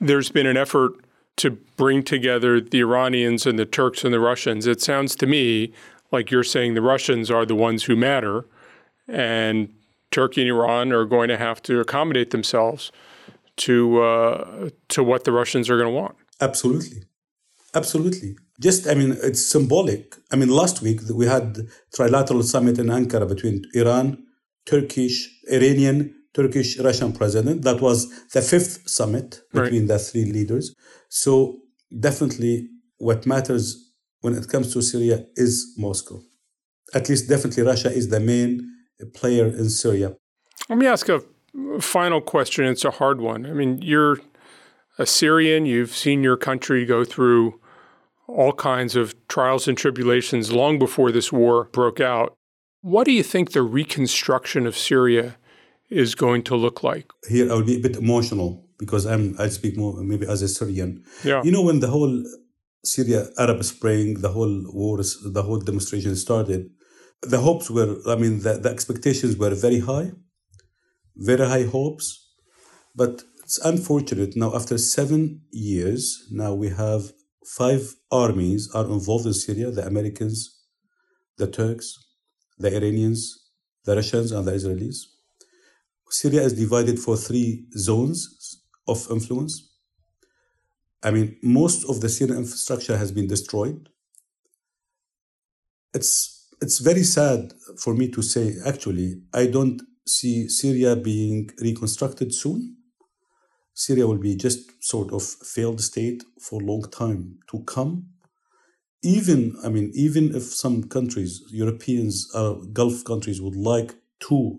there's 0.00 0.30
been 0.30 0.46
an 0.46 0.56
effort 0.56 0.92
to 1.36 1.50
bring 1.50 2.02
together 2.02 2.60
the 2.60 2.80
Iranians 2.80 3.46
and 3.46 3.58
the 3.58 3.66
Turks 3.66 4.04
and 4.04 4.12
the 4.12 4.20
Russians. 4.20 4.66
It 4.66 4.80
sounds 4.80 5.14
to 5.16 5.26
me 5.26 5.72
like 6.10 6.30
you're 6.30 6.44
saying 6.44 6.74
the 6.74 6.82
Russians 6.82 7.30
are 7.30 7.44
the 7.44 7.54
ones 7.54 7.84
who 7.84 7.96
matter, 7.96 8.46
and 9.08 9.72
Turkey 10.10 10.42
and 10.42 10.50
Iran 10.50 10.92
are 10.92 11.04
going 11.04 11.28
to 11.28 11.36
have 11.36 11.62
to 11.62 11.80
accommodate 11.80 12.30
themselves 12.30 12.90
to 13.58 14.02
uh, 14.02 14.70
to 14.88 15.02
what 15.02 15.24
the 15.24 15.32
Russians 15.32 15.68
are 15.68 15.76
going 15.76 15.92
to 15.92 15.94
want. 15.94 16.16
Absolutely, 16.40 17.02
absolutely 17.74 18.36
just, 18.60 18.86
I 18.88 18.94
mean, 18.94 19.16
it's 19.22 19.44
symbolic. 19.44 20.16
I 20.32 20.36
mean, 20.36 20.48
last 20.48 20.82
week 20.82 21.00
we 21.12 21.26
had 21.26 21.58
trilateral 21.94 22.42
summit 22.42 22.78
in 22.78 22.86
Ankara 22.86 23.28
between 23.28 23.64
Iran, 23.74 24.24
Turkish, 24.64 25.28
Iranian, 25.50 26.14
Turkish, 26.34 26.78
Russian 26.78 27.12
president. 27.12 27.62
That 27.62 27.80
was 27.80 28.08
the 28.30 28.42
fifth 28.42 28.88
summit 28.88 29.40
between 29.52 29.82
right. 29.82 29.88
the 29.88 29.98
three 29.98 30.24
leaders. 30.24 30.74
So 31.16 31.62
definitely 31.98 32.68
what 32.98 33.24
matters 33.24 33.90
when 34.20 34.34
it 34.34 34.48
comes 34.48 34.74
to 34.74 34.82
Syria 34.82 35.24
is 35.34 35.74
Moscow. 35.78 36.20
At 36.92 37.08
least 37.08 37.26
definitely 37.26 37.62
Russia 37.62 37.90
is 37.90 38.10
the 38.10 38.20
main 38.20 38.70
player 39.14 39.46
in 39.46 39.70
Syria. 39.70 40.14
Let 40.68 40.78
me 40.78 40.86
ask 40.86 41.08
a 41.08 41.22
final 41.80 42.20
question. 42.20 42.66
It's 42.66 42.84
a 42.84 42.90
hard 42.90 43.22
one. 43.22 43.46
I 43.46 43.54
mean, 43.54 43.80
you're 43.80 44.18
a 44.98 45.06
Syrian, 45.06 45.64
you've 45.64 45.96
seen 45.96 46.22
your 46.22 46.36
country 46.36 46.84
go 46.84 47.02
through 47.02 47.60
all 48.28 48.52
kinds 48.52 48.94
of 48.94 49.14
trials 49.26 49.66
and 49.66 49.78
tribulations 49.78 50.52
long 50.52 50.78
before 50.78 51.10
this 51.12 51.32
war 51.32 51.70
broke 51.72 51.98
out. 51.98 52.34
What 52.82 53.04
do 53.04 53.12
you 53.12 53.22
think 53.22 53.52
the 53.52 53.62
reconstruction 53.62 54.66
of 54.66 54.76
Syria 54.76 55.36
is 55.88 56.14
going 56.14 56.42
to 56.42 56.56
look 56.56 56.82
like? 56.82 57.10
Here, 57.26 57.50
I'll 57.50 57.64
be 57.64 57.76
a 57.76 57.80
bit 57.80 57.96
emotional 57.96 58.65
because 58.78 59.06
I'm 59.06 59.34
I 59.38 59.48
speak 59.48 59.76
more 59.76 60.02
maybe 60.02 60.26
as 60.26 60.42
a 60.42 60.48
Syrian. 60.48 61.04
Yeah. 61.24 61.42
You 61.44 61.52
know 61.52 61.62
when 61.62 61.80
the 61.80 61.88
whole 61.88 62.22
Syria 62.84 63.28
Arab 63.38 63.64
Spring, 63.64 64.20
the 64.20 64.30
whole 64.30 64.64
wars, 64.72 65.18
the 65.24 65.42
whole 65.42 65.58
demonstration 65.58 66.14
started, 66.16 66.70
the 67.22 67.38
hopes 67.38 67.70
were 67.70 67.96
I 68.06 68.16
mean 68.16 68.40
the, 68.40 68.54
the 68.58 68.70
expectations 68.70 69.36
were 69.36 69.54
very 69.54 69.80
high, 69.80 70.12
very 71.16 71.46
high 71.46 71.64
hopes, 71.64 72.06
but 72.94 73.22
it's 73.42 73.58
unfortunate 73.58 74.36
now 74.36 74.54
after 74.54 74.76
seven 74.76 75.42
years 75.52 76.26
now 76.30 76.52
we 76.52 76.68
have 76.68 77.12
five 77.46 77.94
armies 78.10 78.68
are 78.74 78.86
involved 78.86 79.26
in 79.26 79.34
Syria 79.34 79.70
the 79.70 79.86
Americans, 79.86 80.38
the 81.38 81.46
Turks, 81.46 81.96
the 82.58 82.74
Iranians, 82.74 83.44
the 83.84 83.94
Russians, 83.94 84.32
and 84.32 84.44
the 84.46 84.52
Israelis. 84.52 84.96
Syria 86.10 86.42
is 86.42 86.52
divided 86.52 86.98
for 86.98 87.16
three 87.16 87.66
zones 87.76 88.35
of 88.86 89.06
influence. 89.10 89.70
I 91.02 91.10
mean, 91.10 91.36
most 91.42 91.88
of 91.88 92.00
the 92.00 92.08
Syrian 92.08 92.38
infrastructure 92.38 92.96
has 92.96 93.12
been 93.12 93.26
destroyed. 93.26 93.88
It's, 95.94 96.48
it's 96.60 96.78
very 96.78 97.04
sad 97.04 97.52
for 97.78 97.94
me 97.94 98.08
to 98.10 98.22
say, 98.22 98.54
actually, 98.64 99.22
I 99.32 99.46
don't 99.46 99.80
see 100.06 100.48
Syria 100.48 100.96
being 100.96 101.50
reconstructed 101.60 102.34
soon. 102.34 102.76
Syria 103.74 104.06
will 104.06 104.18
be 104.18 104.36
just 104.36 104.82
sort 104.82 105.12
of 105.12 105.22
failed 105.22 105.80
state 105.80 106.24
for 106.40 106.60
a 106.60 106.64
long 106.64 106.82
time 106.90 107.38
to 107.50 107.62
come. 107.64 108.06
Even, 109.02 109.54
I 109.62 109.68
mean, 109.68 109.92
even 109.94 110.34
if 110.34 110.42
some 110.42 110.84
countries, 110.84 111.42
Europeans, 111.50 112.28
uh, 112.34 112.54
Gulf 112.72 113.04
countries 113.04 113.40
would 113.40 113.54
like 113.54 113.94
to 114.28 114.58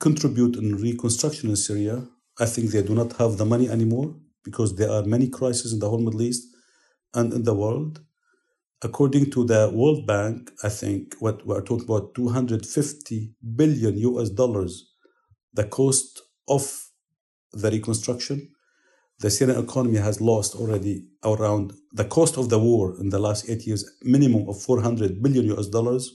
contribute 0.00 0.56
in 0.56 0.76
reconstruction 0.76 1.50
in 1.50 1.56
Syria, 1.56 2.06
I 2.38 2.46
think 2.46 2.70
they 2.70 2.82
do 2.82 2.94
not 2.94 3.14
have 3.14 3.36
the 3.36 3.44
money 3.44 3.68
anymore 3.68 4.14
because 4.44 4.76
there 4.76 4.90
are 4.90 5.02
many 5.04 5.28
crises 5.28 5.72
in 5.72 5.78
the 5.78 5.88
whole 5.88 6.00
Middle 6.00 6.22
East 6.22 6.48
and 7.14 7.32
in 7.32 7.44
the 7.44 7.54
world. 7.54 8.00
According 8.82 9.30
to 9.30 9.44
the 9.44 9.70
World 9.72 10.06
Bank, 10.06 10.50
I 10.62 10.68
think 10.68 11.14
what 11.20 11.46
we're 11.46 11.62
talking 11.62 11.86
about 11.86 12.14
250 12.14 13.34
billion 13.56 13.96
US 13.98 14.30
dollars, 14.30 14.92
the 15.54 15.64
cost 15.64 16.22
of 16.48 16.84
the 17.52 17.70
reconstruction. 17.70 18.50
The 19.20 19.30
Syrian 19.30 19.62
economy 19.62 19.98
has 19.98 20.20
lost 20.20 20.54
already 20.56 21.06
around 21.24 21.72
the 21.92 22.04
cost 22.04 22.36
of 22.36 22.50
the 22.50 22.58
war 22.58 22.94
in 23.00 23.10
the 23.10 23.18
last 23.18 23.48
eight 23.48 23.66
years, 23.66 23.88
minimum 24.02 24.48
of 24.48 24.60
400 24.60 25.22
billion 25.22 25.46
US 25.56 25.68
dollars. 25.68 26.10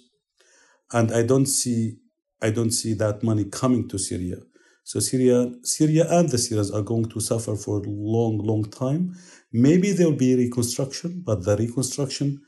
And 0.91 1.11
I 1.11 1.23
don't 1.23 1.45
see, 1.45 1.97
I 2.41 2.51
don't 2.51 2.71
see 2.71 2.93
that 2.95 3.23
money 3.23 3.45
coming 3.45 3.87
to 3.89 3.97
Syria. 3.97 4.37
So 4.83 4.99
Syria, 4.99 5.51
Syria 5.63 6.05
and 6.09 6.29
the 6.29 6.37
Syrians 6.37 6.71
are 6.71 6.81
going 6.81 7.09
to 7.09 7.19
suffer 7.19 7.55
for 7.55 7.77
a 7.79 7.83
long, 7.87 8.39
long 8.39 8.63
time. 8.65 9.15
Maybe 9.51 9.91
there 9.91 10.07
will 10.09 10.15
be 10.17 10.35
reconstruction, 10.35 11.21
but 11.25 11.43
the 11.43 11.57
reconstruction 11.57 12.41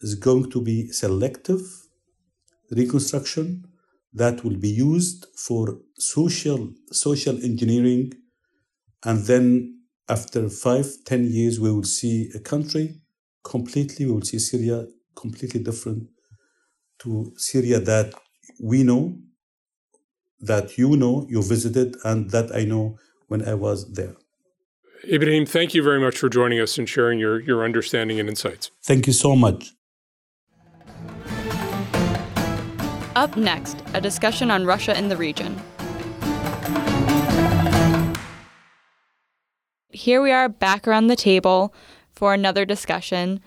is 0.00 0.14
going 0.14 0.50
to 0.50 0.60
be 0.60 0.88
selective 0.88 1.60
reconstruction 2.70 3.64
that 4.12 4.44
will 4.44 4.56
be 4.56 4.68
used 4.68 5.26
for 5.36 5.78
social 5.98 6.70
social 6.90 7.36
engineering 7.42 8.12
and 9.04 9.24
then 9.24 9.78
after 10.08 10.48
five 10.48 10.86
ten 11.04 11.24
years 11.24 11.60
we 11.60 11.70
will 11.70 11.84
see 11.84 12.30
a 12.34 12.38
country 12.38 13.00
completely 13.44 14.06
we 14.06 14.12
will 14.12 14.22
see 14.22 14.38
syria 14.38 14.86
completely 15.14 15.60
different 15.62 16.08
to 16.98 17.32
syria 17.36 17.78
that 17.80 18.12
we 18.60 18.82
know 18.82 19.16
that 20.42 20.76
you 20.76 20.96
know 20.96 21.26
you 21.28 21.42
visited 21.42 21.96
and 22.04 22.30
that 22.30 22.54
i 22.54 22.64
know 22.64 22.98
when 23.28 23.46
i 23.48 23.54
was 23.54 23.92
there 23.92 24.16
ibrahim 25.10 25.46
thank 25.46 25.74
you 25.74 25.82
very 25.82 26.00
much 26.00 26.18
for 26.18 26.28
joining 26.28 26.60
us 26.60 26.76
and 26.78 26.88
sharing 26.88 27.18
your, 27.18 27.40
your 27.40 27.64
understanding 27.64 28.20
and 28.20 28.28
insights 28.28 28.70
thank 28.82 29.06
you 29.06 29.12
so 29.12 29.34
much 29.34 29.72
Up 33.14 33.36
next, 33.36 33.82
a 33.92 34.00
discussion 34.00 34.50
on 34.50 34.64
Russia 34.64 34.96
in 34.96 35.10
the 35.10 35.16
region. 35.18 35.60
Here 39.90 40.22
we 40.22 40.32
are 40.32 40.48
back 40.48 40.88
around 40.88 41.08
the 41.08 41.16
table 41.16 41.74
for 42.10 42.32
another 42.32 42.64
discussion. 42.64 43.40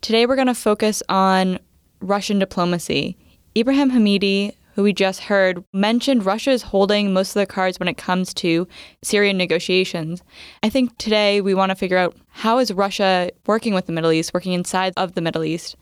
Today 0.00 0.24
we're 0.24 0.36
going 0.36 0.46
to 0.46 0.54
focus 0.54 1.02
on 1.10 1.58
Russian 2.00 2.38
diplomacy. 2.38 3.18
Ibrahim 3.54 3.90
Hamidi, 3.90 4.54
who 4.74 4.82
we 4.82 4.92
just 4.92 5.20
heard, 5.20 5.62
mentioned 5.72 6.26
Russia 6.26 6.50
is 6.50 6.62
holding 6.62 7.12
most 7.12 7.30
of 7.30 7.40
the 7.40 7.46
cards 7.46 7.78
when 7.78 7.88
it 7.88 7.96
comes 7.96 8.34
to 8.34 8.66
Syrian 9.02 9.36
negotiations. 9.36 10.22
I 10.62 10.68
think 10.68 10.96
today 10.98 11.40
we 11.40 11.54
want 11.54 11.70
to 11.70 11.76
figure 11.76 11.96
out 11.96 12.16
how 12.28 12.58
is 12.58 12.72
Russia 12.72 13.30
working 13.46 13.72
with 13.72 13.86
the 13.86 13.92
Middle 13.92 14.12
East, 14.12 14.34
working 14.34 14.52
inside 14.52 14.92
of 14.96 15.14
the 15.14 15.20
Middle 15.20 15.44
East, 15.44 15.76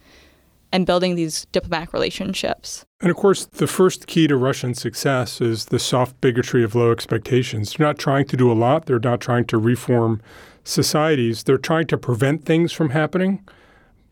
and 0.73 0.87
building 0.87 1.15
these 1.15 1.47
diplomatic 1.53 1.93
relationships. 1.93 2.85
And 3.01 3.11
of 3.11 3.17
course, 3.17 3.47
the 3.47 3.67
first 3.67 4.07
key 4.07 4.27
to 4.27 4.37
Russian 4.37 4.75
success 4.75 5.41
is 5.41 5.67
the 5.67 5.79
soft 5.79 6.21
bigotry 6.21 6.63
of 6.63 6.75
low 6.75 6.93
expectations. 6.93 7.73
They're 7.73 7.87
not 7.87 7.99
trying 7.99 8.27
to 8.27 8.37
do 8.37 8.51
a 8.51 8.55
lot, 8.55 8.87
they're 8.87 8.99
not 8.99 9.21
trying 9.21 9.47
to 9.47 9.59
reform 9.59 10.21
societies, 10.65 11.45
they're 11.45 11.59
trying 11.59 11.87
to 11.89 11.99
prevent 11.99 12.45
things 12.45 12.73
from 12.73 12.91
happening. 12.91 13.43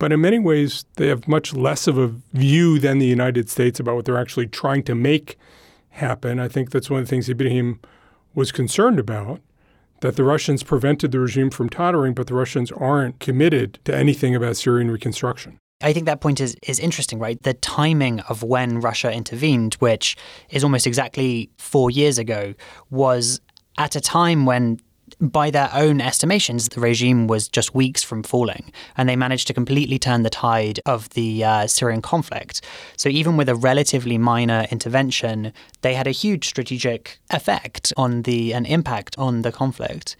But 0.01 0.13
in 0.13 0.21
many 0.23 0.39
ways, 0.39 0.87
they 0.97 1.09
have 1.09 1.29
much 1.29 1.53
less 1.55 1.87
of 1.87 1.99
a 1.99 2.09
view 2.33 2.79
than 2.79 2.99
the 2.99 3.07
United 3.07 3.51
States 3.51 3.79
about 3.79 3.97
what 3.97 4.07
they're 4.07 4.19
actually 4.19 4.47
trying 4.47 4.83
to 4.85 4.95
make 4.95 5.37
happen. 5.91 6.41
I 6.41 6.49
think 6.49 6.71
that's 6.71 6.89
one 6.89 7.01
of 7.01 7.07
the 7.07 7.11
things 7.11 7.29
Ibrahim 7.29 7.79
was 8.35 8.51
concerned 8.51 8.99
about 8.99 9.43
that 10.01 10.17
the 10.17 10.25
Russians 10.25 10.63
prevented 10.63 11.13
the 11.13 11.21
regime 11.21 11.51
from 11.51 11.69
tottering, 11.69 12.15
but 12.15 12.29
the 12.29 12.35
Russians 12.35 12.73
aren't 12.73 13.21
committed 13.21 13.79
to 13.85 13.95
anything 13.95 14.35
about 14.35 14.57
Syrian 14.57 14.91
reconstruction. 14.91 15.59
I 15.83 15.93
think 15.93 16.07
that 16.07 16.23
point 16.23 16.41
is, 16.41 16.57
is 16.67 16.79
interesting, 16.79 17.19
right? 17.19 17.41
The 17.43 17.53
timing 17.53 18.21
of 18.21 18.43
when 18.43 18.81
Russia 18.81 19.13
intervened, 19.13 19.75
which 19.75 20.17
is 20.49 20.65
almost 20.65 20.87
exactly 20.87 21.51
four 21.59 21.91
years 21.91 22.17
ago, 22.17 22.55
was 22.89 23.43
at 23.77 23.97
a 23.97 24.01
time 24.01 24.47
when, 24.47 24.81
by 25.21 25.51
their 25.51 25.71
own 25.73 26.01
estimations, 26.01 26.69
the 26.69 26.81
regime 26.81 27.27
was 27.27 27.49
just 27.49 27.75
weeks 27.75 28.03
from 28.03 28.23
falling. 28.23 28.73
And 28.97 29.09
they 29.09 29.17
managed 29.17 29.47
to 29.49 29.55
completely 29.55 29.99
turn 29.99 30.23
the 30.23 30.31
tide 30.31 30.81
of 30.87 31.11
the 31.11 31.45
uh, 31.45 31.67
Syrian 31.67 32.03
conflict. 32.03 32.63
So, 32.97 33.09
even 33.09 33.37
with 33.37 33.49
a 33.49 33.55
relatively 33.55 34.19
minor 34.19 34.67
intervention, 34.71 35.53
they 35.83 35.95
had 35.95 36.07
a 36.07 36.13
huge 36.13 36.49
strategic 36.49 37.21
effect 37.31 37.93
on 37.97 38.23
the, 38.23 38.53
an 38.53 38.67
impact 38.67 39.17
on 39.19 39.43
the 39.43 39.53
conflict. 39.53 40.17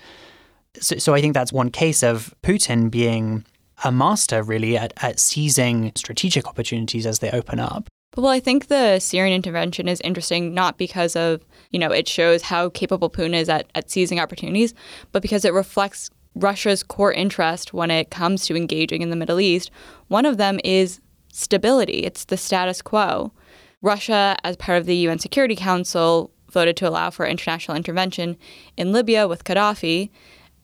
So, 0.79 0.97
so 0.99 1.15
I 1.15 1.21
think 1.21 1.35
that's 1.35 1.53
one 1.53 1.71
case 1.71 2.03
of 2.03 2.35
Putin 2.43 2.91
being 2.91 3.45
a 3.83 3.91
master 3.91 4.43
really 4.43 4.77
at, 4.77 4.93
at 5.03 5.19
seizing 5.19 5.93
strategic 5.97 6.47
opportunities 6.47 7.07
as 7.07 7.21
they 7.21 7.31
open 7.31 7.59
up. 7.59 7.89
Well, 8.17 8.27
I 8.27 8.41
think 8.41 8.67
the 8.67 8.99
Syrian 8.99 9.35
intervention 9.35 9.87
is 9.87 10.01
interesting 10.01 10.53
not 10.53 10.79
because 10.79 11.15
of, 11.15 11.45
you 11.71 11.79
know, 11.79 11.93
it 11.93 12.09
shows 12.09 12.43
how 12.43 12.69
capable 12.71 13.09
Putin 13.09 13.35
is 13.35 13.49
at, 13.49 13.71
at 13.77 13.89
seizing 13.89 14.19
opportunities, 14.19 14.75
but 15.13 15.23
because 15.23 15.45
it 15.45 15.55
reflects 15.55 16.11
Russia's 16.35 16.83
core 16.83 17.13
interest 17.13 17.73
when 17.73 17.91
it 17.91 18.11
comes 18.11 18.47
to 18.47 18.57
engaging 18.57 19.03
in 19.03 19.11
the 19.11 19.17
Middle 19.17 19.39
East. 19.39 19.71
One 20.09 20.27
of 20.27 20.39
them 20.39 20.59
is 20.65 21.01
stability, 21.33 22.01
it's 22.01 22.25
the 22.25 22.37
status 22.37 22.83
quo. 22.83 23.33
Russia, 23.81 24.37
as 24.43 24.57
part 24.57 24.79
of 24.79 24.87
the 24.87 24.97
UN 24.97 25.21
Security 25.21 25.55
Council, 25.55 26.33
voted 26.51 26.77
to 26.79 26.89
allow 26.89 27.11
for 27.11 27.27
international 27.27 27.77
intervention 27.77 28.37
in 28.77 28.93
Libya 28.93 29.29
with 29.29 29.45
Gaddafi, 29.45 30.11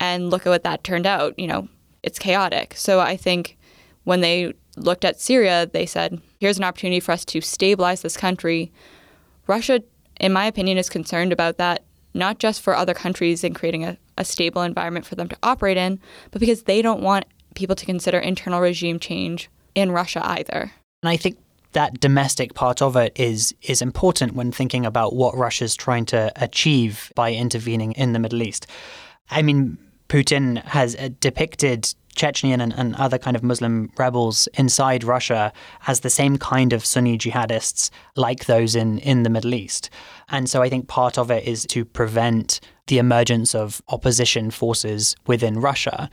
and 0.01 0.31
look 0.31 0.47
at 0.47 0.51
what 0.51 0.65
that 0.65 0.85
turned 0.85 1.07
out. 1.07 1.39
You 1.39 1.47
know, 1.47 1.69
it's 2.03 2.19
chaotic. 2.19 2.75
So 2.77 3.01
I 3.01 3.17
think 3.17 3.57
when 4.05 4.21
they 4.21 4.53
looked 4.77 5.05
at 5.05 5.21
Syria, 5.21 5.67
they 5.73 5.87
said, 5.87 6.21
here's 6.39 6.59
an 6.59 6.65
opportunity 6.65 7.01
for 7.01 7.13
us 7.13 7.25
to 7.27 7.41
stabilize 7.41 8.03
this 8.03 8.17
country. 8.17 8.73
Russia, 9.47 9.83
in 10.21 10.33
my 10.33 10.47
opinion, 10.47 10.79
is 10.79 10.89
concerned 10.89 11.33
about 11.33 11.57
that, 11.59 11.85
not 12.15 12.39
just 12.39 12.61
for 12.63 12.75
other 12.75 12.95
countries 12.95 13.45
and 13.45 13.55
creating 13.55 13.85
a, 13.85 13.97
a 14.19 14.25
stable 14.25 14.63
environment 14.63 15.07
for 15.07 15.15
them 15.15 15.29
to 15.29 15.37
operate 15.43 15.77
in, 15.77 16.01
but 16.31 16.41
because 16.41 16.65
they 16.65 16.83
don't 16.83 17.03
want 17.03 17.25
people 17.55 17.77
to 17.77 17.87
consider 17.87 18.19
internal 18.19 18.61
regime 18.61 18.99
change 18.99 19.49
in 19.75 19.93
Russia 19.93 20.21
either. 20.25 20.73
And 21.03 21.11
I 21.11 21.17
think 21.17 21.39
that 21.73 22.01
domestic 22.01 22.55
part 22.55 22.81
of 22.81 22.97
it 22.97 23.13
is 23.17 23.55
is 23.61 23.83
important 23.83 24.35
when 24.35 24.51
thinking 24.51 24.87
about 24.87 25.15
what 25.15 25.37
Russia's 25.37 25.77
trying 25.77 26.07
to 26.07 26.33
achieve 26.37 27.13
by 27.15 27.33
intervening 27.33 27.93
in 27.93 28.13
the 28.13 28.19
Middle 28.19 28.43
East. 28.43 28.67
I 29.31 29.43
mean, 29.43 29.77
Putin 30.09 30.63
has 30.65 30.97
uh, 30.97 31.11
depicted 31.21 31.95
Chechnya 32.17 32.61
and, 32.61 32.73
and, 32.73 32.95
other 32.97 33.19
kind 33.19 33.37
of 33.37 33.43
Muslim 33.43 33.91
rebels 33.99 34.49
inside 34.55 35.05
Russia 35.05 35.53
as 35.87 36.01
the 36.01 36.11
same 36.11 36.39
kind 36.39 36.73
of 36.73 36.85
Sunni 36.85 37.19
jihadists 37.19 37.91
like 38.17 38.47
those 38.47 38.75
in, 38.75 38.99
in 38.99 39.23
the 39.23 39.31
Middle 39.31 39.55
East. 39.55 39.91
And 40.29 40.49
so 40.49 40.63
I 40.63 40.69
think 40.69 40.89
part 40.89 41.19
of 41.19 41.31
it 41.31 41.47
is 41.47 41.67
to 41.67 41.85
prevent 41.85 42.61
the 42.87 42.99
emergence 42.99 43.55
of 43.55 43.83
opposition 43.89 44.51
forces 44.51 45.17
within 45.27 45.61
Russia. 45.61 46.09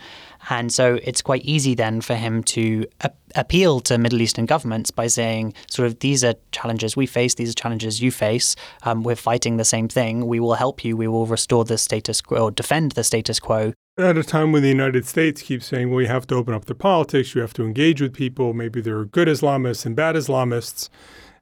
And 0.50 0.72
so 0.74 1.00
it's 1.04 1.22
quite 1.22 1.44
easy 1.44 1.76
then 1.76 2.02
for 2.02 2.16
him 2.16 2.44
to 2.44 2.86
a- 3.02 3.12
appeal 3.36 3.80
to 3.82 3.98
Middle 3.98 4.22
Eastern 4.22 4.46
governments 4.46 4.92
by 4.92 5.08
saying, 5.08 5.54
sort 5.70 5.86
of, 5.86 6.00
these 6.00 6.24
are 6.24 6.34
challenges 6.52 6.96
we 6.96 7.06
face, 7.06 7.36
these 7.36 7.52
are 7.52 7.54
challenges 7.54 8.02
you 8.02 8.12
face. 8.12 8.56
Um, 8.84 9.04
we're 9.04 9.16
fighting 9.16 9.58
the 9.58 9.66
same 9.66 9.88
thing. 9.88 10.28
We 10.28 10.39
will 10.39 10.56
help 10.56 10.84
you. 10.84 10.98
We 10.98 11.08
will 11.08 11.28
restore 11.28 11.63
the 11.63 11.78
status 11.78 12.22
quo 12.22 12.46
or 12.46 12.52
defend 12.52 12.94
the 12.94 13.04
status 13.04 13.39
quo. 13.39 13.74
At 13.95 14.17
a 14.17 14.23
time 14.23 14.51
when 14.51 14.63
the 14.63 14.69
United 14.69 15.06
States 15.06 15.43
keeps 15.43 15.67
saying, 15.67 15.91
well, 15.91 16.01
you 16.01 16.08
have 16.08 16.25
to 16.25 16.36
open 16.36 16.56
up 16.56 16.65
the 16.65 16.73
politics, 16.73 17.36
you 17.36 17.41
have 17.41 17.53
to 17.53 17.63
engage 17.63 18.01
with 18.01 18.12
people, 18.12 18.51
maybe 18.51 18.82
there 18.82 18.97
are 18.97 19.06
good 19.06 19.27
Islamists 19.27 19.86
and 19.86 19.95
bad 19.95 20.15
Islamists, 20.15 20.89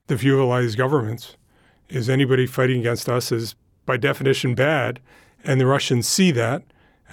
the 0.07 0.17
view 0.17 0.33
of 0.33 0.41
a 0.41 0.43
lot 0.43 0.65
of 0.65 0.75
governments 0.75 1.37
is 1.87 2.09
anybody 2.09 2.45
fighting 2.45 2.81
against 2.81 3.07
us 3.07 3.31
is 3.31 3.55
by 3.85 3.95
definition 3.95 4.53
bad. 4.53 4.99
And 5.45 5.61
the 5.61 5.65
Russians 5.65 6.09
see 6.09 6.31
that, 6.31 6.63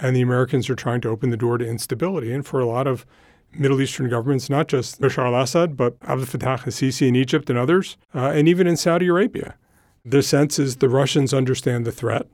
and 0.01 0.13
the 0.13 0.21
Americans 0.21 0.69
are 0.69 0.75
trying 0.75 0.99
to 1.01 1.09
open 1.09 1.29
the 1.29 1.37
door 1.37 1.57
to 1.57 1.65
instability. 1.65 2.33
And 2.33 2.45
for 2.45 2.59
a 2.59 2.65
lot 2.65 2.85
of 2.85 3.05
Middle 3.53 3.79
Eastern 3.79 4.09
governments, 4.09 4.49
not 4.49 4.67
just 4.67 4.99
Bashar 4.99 5.25
al 5.25 5.41
Assad, 5.41 5.77
but 5.77 5.95
Abdel 6.01 6.25
Fattah 6.25 6.47
al 6.47 6.57
Sisi 6.57 7.07
in 7.07 7.15
Egypt 7.15 7.49
and 7.49 7.57
others, 7.57 7.95
uh, 8.13 8.31
and 8.35 8.49
even 8.49 8.67
in 8.67 8.75
Saudi 8.75 9.07
Arabia. 9.07 9.55
The 10.03 10.21
sense 10.21 10.59
is 10.59 10.75
the 10.75 10.89
Russians 10.89 11.33
understand 11.33 11.85
the 11.85 11.93
threat, 11.93 12.27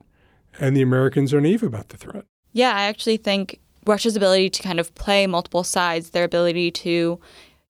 and 0.60 0.76
the 0.76 0.82
Americans 0.82 1.36
are 1.36 1.42
naive 1.42 1.62
about 1.62 1.90
the 1.90 1.98
threat. 1.98 2.26
Yeah, 2.56 2.74
I 2.74 2.84
actually 2.84 3.18
think 3.18 3.60
Russia's 3.86 4.16
ability 4.16 4.50
to 4.52 4.64
kind 4.64 4.80
of 4.80 4.96
play 4.96 5.28
multiple 5.28 5.66
sides, 5.66 6.12
their 6.12 6.24
ability 6.24 6.72
to 6.72 7.20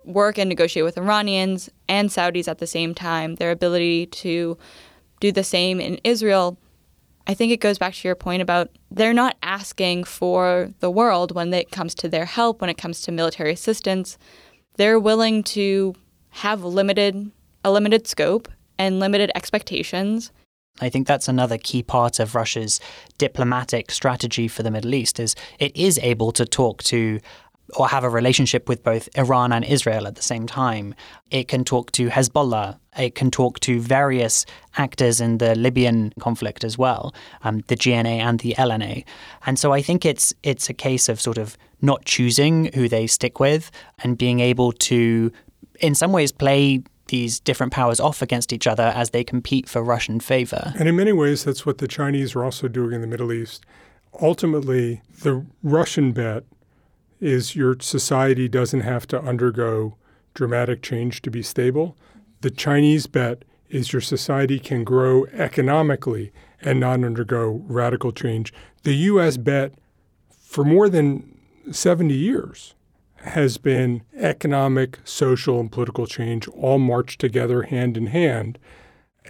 work 0.03 0.37
and 0.37 0.47
negotiate 0.47 0.85
with 0.85 0.95
Iranians 0.95 1.71
and 1.89 2.09
Saudis 2.09 2.47
at 2.47 2.59
the 2.59 2.67
same 2.67 2.93
time, 2.93 3.33
their 3.35 3.49
ability 3.49 4.05
to 4.05 4.59
do 5.19 5.31
the 5.31 5.43
same 5.43 5.79
in 5.79 5.99
Israel, 6.03 6.59
I 7.25 7.33
think 7.33 7.51
it 7.51 7.61
goes 7.61 7.79
back 7.79 7.95
to 7.95 8.07
your 8.07 8.13
point 8.13 8.43
about 8.43 8.69
they're 8.91 9.11
not 9.11 9.37
asking 9.41 10.03
for 10.03 10.69
the 10.81 10.91
world 10.91 11.33
when 11.33 11.51
it 11.51 11.71
comes 11.71 11.95
to 11.95 12.07
their 12.07 12.25
help, 12.25 12.61
when 12.61 12.69
it 12.69 12.77
comes 12.77 13.01
to 13.01 13.11
military 13.11 13.51
assistance. 13.51 14.19
They're 14.75 14.99
willing 14.99 15.41
to 15.45 15.95
have 16.29 16.63
limited 16.63 17.31
a 17.63 17.71
limited 17.71 18.05
scope 18.05 18.47
and 18.77 18.99
limited 18.99 19.31
expectations. 19.33 20.31
I 20.81 20.89
think 20.89 21.07
that's 21.07 21.27
another 21.27 21.57
key 21.57 21.83
part 21.83 22.19
of 22.19 22.35
Russia's 22.35 22.79
diplomatic 23.17 23.91
strategy 23.91 24.47
for 24.47 24.61
the 24.61 24.71
Middle 24.71 24.93
East 24.93 25.19
is 25.19 25.35
it 25.59 25.75
is 25.75 25.97
able 25.99 26.31
to 26.33 26.45
talk 26.45 26.83
to 26.83 27.19
or 27.77 27.87
have 27.87 28.03
a 28.03 28.09
relationship 28.09 28.69
with 28.69 28.83
both 28.83 29.09
Iran 29.17 29.51
and 29.51 29.65
Israel 29.65 30.05
at 30.05 30.15
the 30.15 30.21
same 30.21 30.45
time. 30.45 30.93
It 31.31 31.47
can 31.47 31.63
talk 31.63 31.91
to 31.93 32.09
Hezbollah. 32.09 32.77
It 32.97 33.15
can 33.15 33.31
talk 33.31 33.59
to 33.61 33.79
various 33.79 34.45
actors 34.77 35.19
in 35.19 35.39
the 35.39 35.55
Libyan 35.55 36.13
conflict 36.19 36.63
as 36.63 36.77
well, 36.77 37.13
um, 37.43 37.63
the 37.67 37.75
GNA 37.75 38.19
and 38.19 38.39
the 38.39 38.53
LNA. 38.57 39.03
And 39.45 39.57
so 39.57 39.73
I 39.73 39.81
think 39.81 40.05
it's 40.05 40.33
it's 40.43 40.69
a 40.69 40.73
case 40.73 41.09
of 41.09 41.19
sort 41.19 41.37
of 41.37 41.57
not 41.81 42.05
choosing 42.05 42.71
who 42.73 42.87
they 42.87 43.07
stick 43.07 43.39
with 43.39 43.71
and 44.03 44.17
being 44.17 44.39
able 44.39 44.71
to, 44.71 45.31
in 45.79 45.95
some 45.95 46.11
ways, 46.11 46.31
play 46.31 46.83
these 47.07 47.39
different 47.39 47.71
powers 47.71 47.99
off 47.99 48.21
against 48.21 48.51
each 48.51 48.67
other 48.67 48.91
as 48.95 49.11
they 49.11 49.23
compete 49.23 49.69
for 49.69 49.83
Russian 49.83 50.19
favor. 50.19 50.73
And 50.77 50.89
in 50.89 50.95
many 50.95 51.13
ways, 51.13 51.43
that's 51.43 51.65
what 51.65 51.77
the 51.77 51.87
Chinese 51.87 52.35
are 52.35 52.43
also 52.43 52.67
doing 52.67 52.93
in 52.93 53.01
the 53.01 53.07
Middle 53.07 53.31
East. 53.31 53.65
Ultimately, 54.21 55.01
the 55.21 55.45
Russian 55.63 56.11
bet 56.11 56.43
is 57.19 57.55
your 57.55 57.77
society 57.79 58.47
doesn't 58.47 58.81
have 58.81 59.07
to 59.07 59.21
undergo 59.21 59.95
dramatic 60.33 60.81
change 60.81 61.21
to 61.23 61.31
be 61.31 61.41
stable. 61.41 61.97
The 62.41 62.51
Chinese 62.51 63.07
bet 63.07 63.43
is 63.69 63.93
your 63.93 64.01
society 64.01 64.59
can 64.59 64.83
grow 64.83 65.25
economically 65.33 66.31
and 66.61 66.79
not 66.79 67.03
undergo 67.03 67.63
radical 67.67 68.11
change. 68.11 68.53
The 68.83 68.95
U.S. 68.95 69.37
bet 69.37 69.73
for 70.29 70.63
more 70.63 70.89
than 70.89 71.37
70 71.71 72.13
years 72.13 72.75
has 73.25 73.57
been 73.57 74.03
economic, 74.15 74.99
social, 75.03 75.59
and 75.59 75.71
political 75.71 76.07
change 76.07 76.47
all 76.49 76.77
marched 76.77 77.19
together 77.19 77.63
hand 77.63 77.97
in 77.97 78.07
hand. 78.07 78.57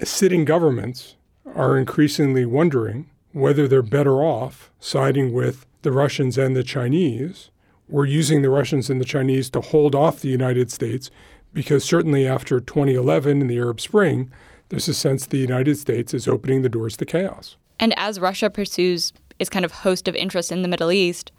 Sitting 0.04 0.46
governments 0.46 1.16
are 1.56 1.78
increasingly 1.78 2.46
wondering 2.46 3.10
whether 3.32 3.68
they're 3.68 3.82
better 3.82 4.24
off 4.24 4.72
siding 4.80 5.34
with 5.34 5.66
the 5.82 5.92
Russians 5.92 6.38
and 6.38 6.56
the 6.56 6.64
Chinese 6.64 7.50
we're 7.88 8.06
using 8.06 8.42
the 8.42 8.50
Russians 8.50 8.90
and 8.90 9.00
the 9.00 9.06
Chinese 9.06 9.50
to 9.52 9.62
hold 9.62 9.94
off 9.96 10.20
the 10.20 10.30
United 10.30 10.72
States 10.72 11.12
because 11.54 11.84
certainly 11.84 12.28
after 12.28 12.60
2011 12.60 13.42
and 13.42 13.50
the 13.50 13.58
Arab 13.58 13.80
Spring, 13.80 14.32
there's 14.70 14.88
a 14.88 14.94
sense 14.94 15.26
the 15.26 15.38
United 15.38 15.78
States 15.78 16.14
is 16.14 16.28
opening 16.28 16.62
the 16.62 16.70
doors 16.70 16.98
to 16.98 17.06
chaos. 17.06 17.56
And 17.80 17.98
as 17.98 18.20
Russia 18.20 18.50
pursues 18.50 19.14
its 19.38 19.50
kind 19.50 19.64
of 19.64 19.72
host 19.72 20.08
of 20.08 20.16
interests 20.16 20.52
in 20.52 20.64
the 20.64 20.68
Middle 20.68 20.92
East, 20.92 21.32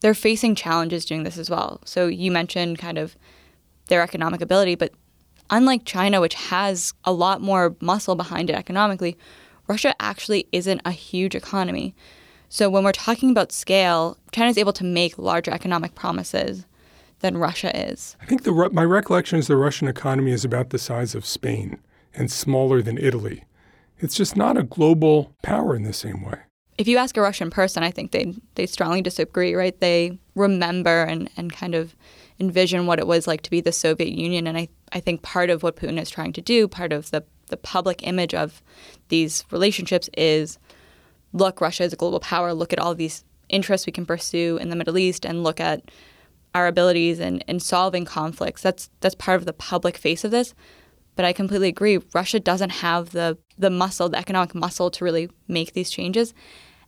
they're 0.00 0.14
facing 0.14 0.54
challenges 0.54 1.04
doing 1.04 1.24
this 1.24 1.38
as 1.38 1.50
well. 1.50 1.80
So 1.84 2.06
you 2.06 2.30
mentioned 2.30 2.78
kind 2.78 2.98
of 2.98 3.16
their 3.86 4.02
economic 4.02 4.40
ability, 4.40 4.74
but 4.74 4.92
unlike 5.50 5.84
China, 5.84 6.20
which 6.20 6.34
has 6.34 6.92
a 7.04 7.12
lot 7.12 7.40
more 7.40 7.76
muscle 7.80 8.14
behind 8.14 8.50
it 8.50 8.56
economically, 8.56 9.16
Russia 9.66 9.94
actually 10.00 10.46
isn't 10.52 10.80
a 10.84 10.92
huge 10.92 11.34
economy. 11.34 11.94
So 12.48 12.70
when 12.70 12.84
we're 12.84 12.92
talking 12.92 13.30
about 13.30 13.52
scale, 13.52 14.16
China 14.32 14.48
is 14.48 14.58
able 14.58 14.72
to 14.74 14.84
make 14.84 15.18
larger 15.18 15.50
economic 15.50 15.94
promises 15.94 16.64
than 17.20 17.36
Russia 17.36 17.76
is. 17.90 18.16
I 18.22 18.26
think 18.26 18.44
the 18.44 18.70
my 18.72 18.84
recollection 18.84 19.38
is 19.38 19.48
the 19.48 19.56
Russian 19.56 19.88
economy 19.88 20.30
is 20.30 20.44
about 20.44 20.70
the 20.70 20.78
size 20.78 21.14
of 21.14 21.26
Spain 21.26 21.78
and 22.14 22.30
smaller 22.30 22.80
than 22.80 22.96
Italy. 22.96 23.44
It's 23.98 24.14
just 24.14 24.36
not 24.36 24.56
a 24.56 24.62
global 24.62 25.34
power 25.42 25.74
in 25.74 25.82
the 25.82 25.92
same 25.92 26.22
way. 26.22 26.38
If 26.78 26.86
you 26.86 26.96
ask 26.96 27.16
a 27.16 27.20
Russian 27.20 27.50
person, 27.50 27.82
I 27.82 27.90
think 27.90 28.12
they 28.12 28.34
they 28.54 28.66
strongly 28.66 29.02
disagree, 29.02 29.54
right? 29.54 29.78
They 29.78 30.18
remember 30.36 31.02
and, 31.02 31.28
and 31.36 31.52
kind 31.52 31.74
of 31.74 31.94
envision 32.40 32.86
what 32.86 33.00
it 33.00 33.06
was 33.06 33.26
like 33.26 33.42
to 33.42 33.50
be 33.50 33.60
the 33.60 33.72
Soviet 33.72 34.12
Union. 34.12 34.46
And 34.46 34.56
I, 34.56 34.68
I 34.92 35.00
think 35.00 35.22
part 35.22 35.50
of 35.50 35.62
what 35.62 35.76
Putin 35.76 36.00
is 36.00 36.08
trying 36.08 36.32
to 36.34 36.40
do, 36.40 36.68
part 36.68 36.92
of 36.92 37.10
the, 37.10 37.24
the 37.48 37.56
public 37.56 38.06
image 38.06 38.32
of 38.32 38.62
these 39.08 39.44
relationships 39.50 40.08
is 40.16 40.58
look, 41.32 41.60
Russia 41.60 41.82
is 41.82 41.92
a 41.92 41.96
global 41.96 42.20
power. 42.20 42.54
Look 42.54 42.72
at 42.72 42.78
all 42.78 42.94
these 42.94 43.24
interests 43.48 43.86
we 43.86 43.92
can 43.92 44.06
pursue 44.06 44.58
in 44.58 44.68
the 44.68 44.76
Middle 44.76 44.98
East 44.98 45.24
and 45.26 45.42
look 45.42 45.60
at 45.60 45.90
our 46.54 46.66
abilities 46.66 47.18
in, 47.18 47.40
in 47.40 47.60
solving 47.60 48.04
conflicts. 48.04 48.62
That's 48.62 48.88
that's 49.00 49.14
part 49.14 49.40
of 49.40 49.46
the 49.46 49.52
public 49.52 49.96
face 49.96 50.24
of 50.24 50.30
this. 50.30 50.54
But 51.16 51.24
I 51.24 51.32
completely 51.32 51.68
agree. 51.68 51.98
Russia 52.14 52.38
doesn't 52.38 52.70
have 52.70 53.10
the 53.10 53.36
the 53.58 53.70
muscle, 53.70 54.08
the 54.08 54.18
economic 54.18 54.54
muscle 54.54 54.90
to 54.92 55.04
really 55.04 55.28
make 55.48 55.72
these 55.72 55.90
changes. 55.90 56.32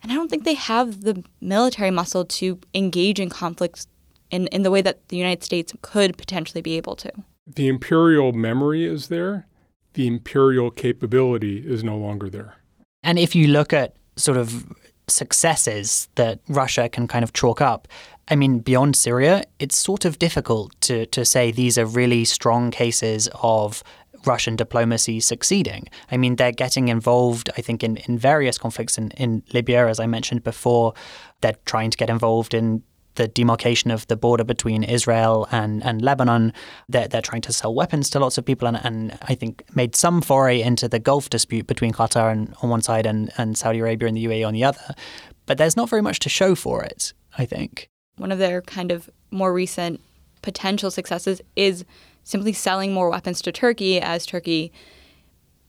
And 0.02 0.10
I 0.10 0.14
don't 0.14 0.30
think 0.30 0.44
they 0.44 0.54
have 0.54 1.02
the 1.02 1.22
military 1.40 1.90
muscle 1.90 2.24
to 2.24 2.58
engage 2.74 3.20
in 3.20 3.28
conflicts 3.30 3.86
in, 4.30 4.46
in 4.48 4.62
the 4.62 4.70
way 4.70 4.82
that 4.82 5.08
the 5.08 5.16
United 5.16 5.44
States 5.44 5.72
could 5.82 6.16
potentially 6.16 6.62
be 6.62 6.76
able 6.76 6.96
to. 6.96 7.12
The 7.46 7.68
imperial 7.68 8.32
memory 8.32 8.84
is 8.84 9.08
there. 9.08 9.46
The 9.94 10.06
imperial 10.06 10.70
capability 10.70 11.58
is 11.66 11.82
no 11.82 11.96
longer 11.96 12.30
there. 12.30 12.56
And 13.02 13.18
if 13.18 13.34
you 13.34 13.48
look 13.48 13.72
at 13.72 13.96
sort 14.16 14.36
of 14.36 14.66
successes 15.10 16.08
that 16.14 16.40
Russia 16.48 16.88
can 16.88 17.06
kind 17.06 17.22
of 17.22 17.32
chalk 17.32 17.60
up. 17.60 17.88
I 18.28 18.36
mean, 18.36 18.60
beyond 18.60 18.96
Syria, 18.96 19.44
it's 19.58 19.76
sort 19.76 20.04
of 20.04 20.18
difficult 20.18 20.80
to, 20.82 21.06
to 21.06 21.24
say 21.24 21.50
these 21.50 21.76
are 21.76 21.86
really 21.86 22.24
strong 22.24 22.70
cases 22.70 23.28
of 23.42 23.82
Russian 24.26 24.56
diplomacy 24.56 25.20
succeeding. 25.20 25.88
I 26.10 26.16
mean, 26.16 26.36
they're 26.36 26.52
getting 26.52 26.88
involved, 26.88 27.50
I 27.56 27.62
think, 27.62 27.82
in, 27.82 27.96
in 27.98 28.18
various 28.18 28.58
conflicts 28.58 28.98
in, 28.98 29.10
in 29.12 29.42
Libya, 29.52 29.88
as 29.88 29.98
I 30.00 30.06
mentioned 30.06 30.44
before. 30.44 30.94
They're 31.40 31.56
trying 31.64 31.90
to 31.90 31.96
get 31.96 32.10
involved 32.10 32.54
in 32.54 32.82
the 33.16 33.28
demarcation 33.28 33.90
of 33.90 34.06
the 34.06 34.16
border 34.16 34.44
between 34.44 34.82
Israel 34.82 35.48
and, 35.50 35.84
and 35.84 36.00
Lebanon. 36.00 36.52
They're, 36.88 37.08
they're 37.08 37.22
trying 37.22 37.42
to 37.42 37.52
sell 37.52 37.74
weapons 37.74 38.08
to 38.10 38.18
lots 38.18 38.38
of 38.38 38.44
people 38.44 38.68
and, 38.68 38.80
and 38.84 39.18
I 39.22 39.34
think 39.34 39.64
made 39.74 39.96
some 39.96 40.22
foray 40.22 40.60
into 40.60 40.88
the 40.88 40.98
Gulf 40.98 41.28
dispute 41.30 41.66
between 41.66 41.92
Qatar 41.92 42.30
and, 42.30 42.54
on 42.62 42.70
one 42.70 42.82
side 42.82 43.06
and, 43.06 43.30
and 43.36 43.58
Saudi 43.58 43.80
Arabia 43.80 44.08
and 44.08 44.16
the 44.16 44.24
UAE 44.24 44.46
on 44.46 44.54
the 44.54 44.64
other. 44.64 44.94
But 45.46 45.58
there's 45.58 45.76
not 45.76 45.90
very 45.90 46.02
much 46.02 46.20
to 46.20 46.28
show 46.28 46.54
for 46.54 46.82
it, 46.84 47.12
I 47.36 47.44
think. 47.44 47.88
One 48.16 48.32
of 48.32 48.38
their 48.38 48.62
kind 48.62 48.92
of 48.92 49.10
more 49.30 49.52
recent 49.52 50.00
potential 50.42 50.90
successes 50.90 51.40
is 51.56 51.84
simply 52.24 52.52
selling 52.52 52.92
more 52.92 53.10
weapons 53.10 53.42
to 53.42 53.52
Turkey 53.52 54.00
as 54.00 54.26
Turkey 54.26 54.72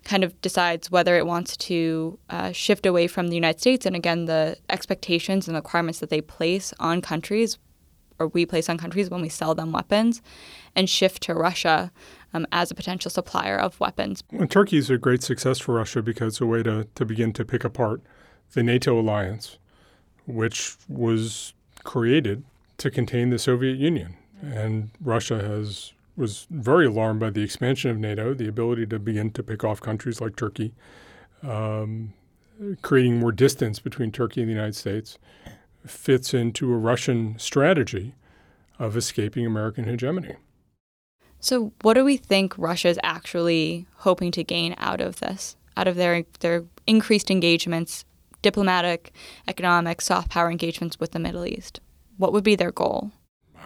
kind 0.03 0.23
of 0.23 0.39
decides 0.41 0.89
whether 0.89 1.15
it 1.15 1.25
wants 1.25 1.55
to 1.55 2.17
uh, 2.29 2.51
shift 2.51 2.85
away 2.85 3.07
from 3.07 3.27
the 3.27 3.35
United 3.35 3.59
States. 3.59 3.85
And 3.85 3.95
again, 3.95 4.25
the 4.25 4.57
expectations 4.69 5.47
and 5.47 5.55
requirements 5.55 5.99
that 5.99 6.09
they 6.09 6.21
place 6.21 6.73
on 6.79 7.01
countries, 7.01 7.57
or 8.19 8.27
we 8.27 8.45
place 8.45 8.67
on 8.69 8.77
countries 8.77 9.09
when 9.09 9.21
we 9.21 9.29
sell 9.29 9.53
them 9.53 9.71
weapons, 9.71 10.21
and 10.75 10.89
shift 10.89 11.23
to 11.23 11.33
Russia 11.33 11.91
um, 12.33 12.47
as 12.51 12.71
a 12.71 12.75
potential 12.75 13.11
supplier 13.11 13.57
of 13.57 13.79
weapons. 13.79 14.23
Well, 14.31 14.47
Turkey 14.47 14.77
is 14.77 14.89
a 14.89 14.97
great 14.97 15.21
success 15.21 15.59
for 15.59 15.75
Russia 15.75 16.01
because 16.01 16.33
it's 16.33 16.41
a 16.41 16.45
way 16.45 16.63
to, 16.63 16.87
to 16.95 17.05
begin 17.05 17.33
to 17.33 17.45
pick 17.45 17.63
apart 17.63 18.01
the 18.53 18.63
NATO 18.63 18.99
alliance, 18.99 19.57
which 20.25 20.75
was 20.87 21.53
created 21.83 22.43
to 22.77 22.89
contain 22.89 23.29
the 23.29 23.39
Soviet 23.39 23.77
Union. 23.77 24.15
And 24.41 24.89
Russia 24.99 25.41
has 25.41 25.93
was 26.15 26.47
very 26.49 26.85
alarmed 26.85 27.19
by 27.19 27.29
the 27.29 27.41
expansion 27.41 27.89
of 27.89 27.97
NATO, 27.97 28.33
the 28.33 28.47
ability 28.47 28.85
to 28.87 28.99
begin 28.99 29.31
to 29.31 29.43
pick 29.43 29.63
off 29.63 29.81
countries 29.81 30.21
like 30.21 30.35
Turkey, 30.35 30.73
um, 31.43 32.13
creating 32.81 33.19
more 33.19 33.31
distance 33.31 33.79
between 33.79 34.11
Turkey 34.11 34.41
and 34.41 34.49
the 34.49 34.53
United 34.53 34.75
States, 34.75 35.17
fits 35.85 36.33
into 36.33 36.71
a 36.71 36.77
Russian 36.77 37.37
strategy 37.39 38.13
of 38.77 38.97
escaping 38.97 39.45
American 39.45 39.85
hegemony. 39.85 40.35
So, 41.39 41.73
what 41.81 41.95
do 41.95 42.05
we 42.05 42.17
think 42.17 42.55
Russia 42.57 42.89
is 42.89 42.99
actually 43.01 43.87
hoping 43.97 44.31
to 44.33 44.43
gain 44.43 44.75
out 44.77 45.01
of 45.01 45.19
this, 45.19 45.55
out 45.75 45.87
of 45.87 45.95
their 45.95 46.23
their 46.39 46.65
increased 46.85 47.31
engagements, 47.31 48.05
diplomatic, 48.43 49.11
economic, 49.47 50.01
soft 50.01 50.29
power 50.29 50.51
engagements 50.51 50.99
with 50.99 51.13
the 51.13 51.19
Middle 51.19 51.45
East? 51.45 51.79
What 52.17 52.31
would 52.33 52.43
be 52.43 52.55
their 52.55 52.71
goal? 52.71 53.11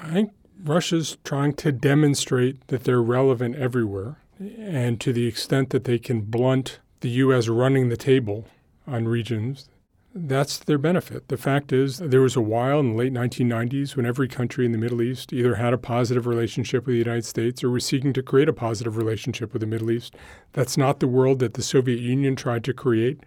I 0.01 0.10
think 0.10 0.31
Russia's 0.65 1.17
trying 1.23 1.54
to 1.54 1.71
demonstrate 1.71 2.67
that 2.67 2.86
they're 2.86 3.01
relevant 3.01 3.56
everywhere. 3.56 4.17
And 4.58 4.99
to 4.99 5.13
the 5.13 5.28
extent 5.28 5.69
that 5.69 5.84
they 5.84 5.99
can 5.99 6.21
blunt 6.21 6.80
the 7.01 7.10
U.S. 7.10 7.47
running 7.47 7.89
the 7.89 7.97
table 7.97 8.47
on 8.88 9.08
regions, 9.08 9.69
that's 10.13 10.58
their 10.58 10.80
benefit. 10.80 11.28
The 11.28 11.38
fact 11.38 11.71
is, 11.71 11.99
there 11.99 12.21
was 12.21 12.36
a 12.36 12.41
while 12.41 12.80
in 12.80 12.91
the 12.91 12.97
late 12.97 13.13
1990s 13.13 13.95
when 13.95 14.08
every 14.08 14.28
country 14.28 14.65
in 14.65 14.71
the 14.71 14.78
Middle 14.80 15.04
East 15.04 15.32
either 15.32 15.56
had 15.56 15.73
a 15.73 15.78
positive 15.78 16.25
relationship 16.25 16.88
with 16.88 16.93
the 16.93 16.99
United 16.99 17.25
States 17.25 17.63
or 17.63 17.69
was 17.69 17.86
seeking 17.86 18.13
to 18.13 18.23
create 18.23 18.49
a 18.49 18.54
positive 18.54 18.97
relationship 18.97 19.54
with 19.54 19.60
the 19.60 19.67
Middle 19.67 19.91
East. 19.91 20.15
That's 20.54 20.78
not 20.78 20.99
the 20.99 21.08
world 21.08 21.39
that 21.39 21.54
the 21.54 21.62
Soviet 21.62 21.99
Union 21.99 22.36
tried 22.36 22.63
to 22.63 22.73
create. 22.73 23.19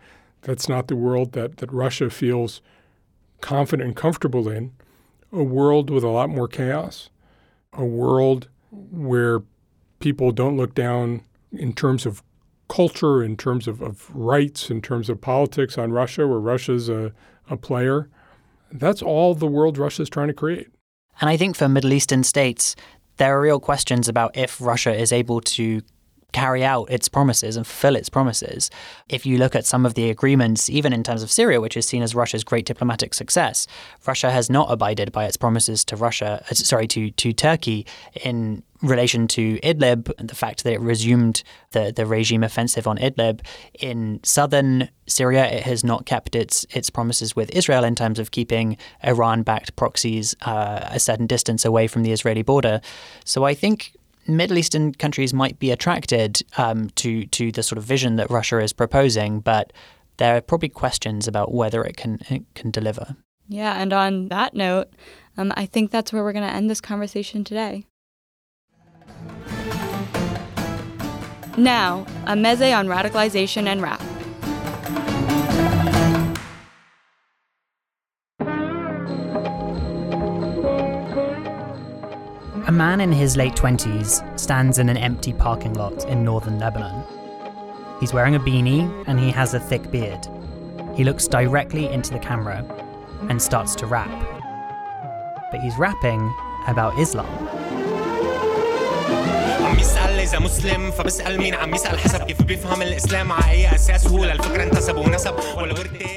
That's 0.42 0.68
not 0.68 0.88
the 0.88 0.96
world 0.96 1.32
that, 1.32 1.58
that 1.58 1.72
Russia 1.72 2.10
feels 2.10 2.62
confident 3.40 3.86
and 3.86 3.96
comfortable 3.96 4.48
in. 4.48 4.72
A 5.30 5.44
world 5.44 5.88
with 5.88 6.02
a 6.02 6.08
lot 6.08 6.30
more 6.30 6.48
chaos 6.48 7.10
a 7.72 7.84
world 7.84 8.48
where 8.70 9.42
people 10.00 10.32
don't 10.32 10.56
look 10.56 10.74
down 10.74 11.22
in 11.52 11.72
terms 11.72 12.06
of 12.06 12.22
culture, 12.68 13.22
in 13.22 13.36
terms 13.36 13.66
of, 13.66 13.80
of 13.80 14.14
rights, 14.14 14.70
in 14.70 14.82
terms 14.82 15.08
of 15.08 15.20
politics 15.20 15.78
on 15.78 15.92
Russia, 15.92 16.26
where 16.26 16.38
Russia's 16.38 16.88
a, 16.88 17.12
a 17.48 17.56
player. 17.56 18.08
That's 18.70 19.02
all 19.02 19.34
the 19.34 19.46
world 19.46 19.78
Russia's 19.78 20.10
trying 20.10 20.28
to 20.28 20.34
create. 20.34 20.68
And 21.20 21.30
I 21.30 21.36
think 21.36 21.56
for 21.56 21.68
Middle 21.68 21.92
Eastern 21.92 22.22
states, 22.22 22.76
there 23.16 23.36
are 23.36 23.40
real 23.40 23.60
questions 23.60 24.08
about 24.08 24.36
if 24.36 24.60
Russia 24.60 24.94
is 24.94 25.12
able 25.12 25.40
to 25.40 25.80
carry 26.32 26.62
out 26.64 26.90
its 26.90 27.08
promises 27.08 27.56
and 27.56 27.66
fulfill 27.66 27.96
its 27.96 28.08
promises. 28.08 28.70
If 29.08 29.24
you 29.24 29.38
look 29.38 29.54
at 29.54 29.64
some 29.64 29.86
of 29.86 29.94
the 29.94 30.10
agreements, 30.10 30.68
even 30.68 30.92
in 30.92 31.02
terms 31.02 31.22
of 31.22 31.30
Syria, 31.30 31.60
which 31.60 31.76
is 31.76 31.86
seen 31.86 32.02
as 32.02 32.14
Russia's 32.14 32.44
great 32.44 32.66
diplomatic 32.66 33.14
success, 33.14 33.66
Russia 34.06 34.30
has 34.30 34.50
not 34.50 34.70
abided 34.70 35.10
by 35.10 35.24
its 35.24 35.36
promises 35.36 35.84
to 35.86 35.96
Russia, 35.96 36.44
uh, 36.50 36.54
sorry, 36.54 36.86
to, 36.88 37.10
to 37.12 37.32
Turkey 37.32 37.86
in 38.22 38.62
relation 38.82 39.26
to 39.26 39.58
Idlib 39.60 40.12
and 40.18 40.28
the 40.28 40.34
fact 40.34 40.64
that 40.64 40.72
it 40.72 40.80
resumed 40.80 41.42
the, 41.72 41.92
the 41.94 42.06
regime 42.06 42.44
offensive 42.44 42.86
on 42.86 42.98
Idlib. 42.98 43.40
In 43.80 44.20
southern 44.22 44.88
Syria, 45.06 45.46
it 45.46 45.64
has 45.64 45.82
not 45.82 46.06
kept 46.06 46.36
its 46.36 46.66
its 46.70 46.90
promises 46.90 47.34
with 47.34 47.50
Israel 47.50 47.84
in 47.84 47.94
terms 47.94 48.18
of 48.18 48.30
keeping 48.30 48.76
Iran 49.02 49.42
backed 49.42 49.74
proxies 49.76 50.36
uh, 50.42 50.80
a 50.90 51.00
certain 51.00 51.26
distance 51.26 51.64
away 51.64 51.88
from 51.88 52.02
the 52.02 52.12
Israeli 52.12 52.42
border. 52.42 52.80
So 53.24 53.44
I 53.44 53.54
think 53.54 53.94
Middle 54.28 54.58
Eastern 54.58 54.92
countries 54.92 55.32
might 55.32 55.58
be 55.58 55.70
attracted 55.70 56.42
um, 56.56 56.90
to 56.90 57.26
to 57.26 57.50
the 57.50 57.62
sort 57.62 57.78
of 57.78 57.84
vision 57.84 58.16
that 58.16 58.30
Russia 58.30 58.58
is 58.60 58.72
proposing, 58.72 59.40
but 59.40 59.72
there 60.18 60.36
are 60.36 60.40
probably 60.40 60.68
questions 60.68 61.26
about 61.26 61.52
whether 61.52 61.82
it 61.82 61.96
can 61.96 62.18
it 62.28 62.44
can 62.54 62.70
deliver. 62.70 63.16
Yeah, 63.48 63.80
and 63.80 63.92
on 63.92 64.28
that 64.28 64.54
note, 64.54 64.92
um, 65.38 65.52
I 65.56 65.64
think 65.64 65.90
that's 65.90 66.12
where 66.12 66.22
we're 66.22 66.34
going 66.34 66.46
to 66.46 66.52
end 66.52 66.68
this 66.68 66.80
conversation 66.80 67.44
today. 67.44 67.86
Now, 71.56 72.06
a 72.26 72.34
mezze 72.34 72.76
on 72.76 72.86
radicalization 72.86 73.66
and 73.66 73.82
rap. 73.82 74.02
A 82.68 82.70
man 82.70 83.00
in 83.00 83.10
his 83.10 83.34
late 83.34 83.54
20s 83.54 84.38
stands 84.38 84.78
in 84.78 84.90
an 84.90 84.98
empty 84.98 85.32
parking 85.32 85.72
lot 85.72 86.04
in 86.04 86.22
northern 86.22 86.58
Lebanon. 86.58 87.02
He's 87.98 88.12
wearing 88.12 88.34
a 88.34 88.38
beanie 88.38 89.04
and 89.06 89.18
he 89.18 89.30
has 89.30 89.54
a 89.54 89.58
thick 89.58 89.90
beard. 89.90 90.28
He 90.94 91.02
looks 91.02 91.26
directly 91.26 91.88
into 91.88 92.12
the 92.12 92.18
camera 92.18 92.62
and 93.30 93.40
starts 93.40 93.74
to 93.76 93.86
rap. 93.86 94.10
But 95.50 95.60
he's 95.60 95.78
rapping 95.78 96.20
about 96.66 96.98
Islam. 96.98 97.48
عم 99.78 99.84
يسأل 99.84 100.20
إذا 100.20 100.38
مسلم 100.38 100.90
فبسأل 100.90 101.38
مين 101.38 101.54
عم 101.54 101.74
يسأل؟ 101.74 101.98
حسب 101.98 102.22
كيف 102.22 102.42
بيفهم 102.42 102.82
الإسلام. 102.82 103.32
على 103.32 103.50
أي 103.50 103.74
أساس؟ 103.74 104.06
هو 104.06 104.24
للفكرة 104.24 104.62
انتسب 104.62 104.96
ونسب. 104.96 105.34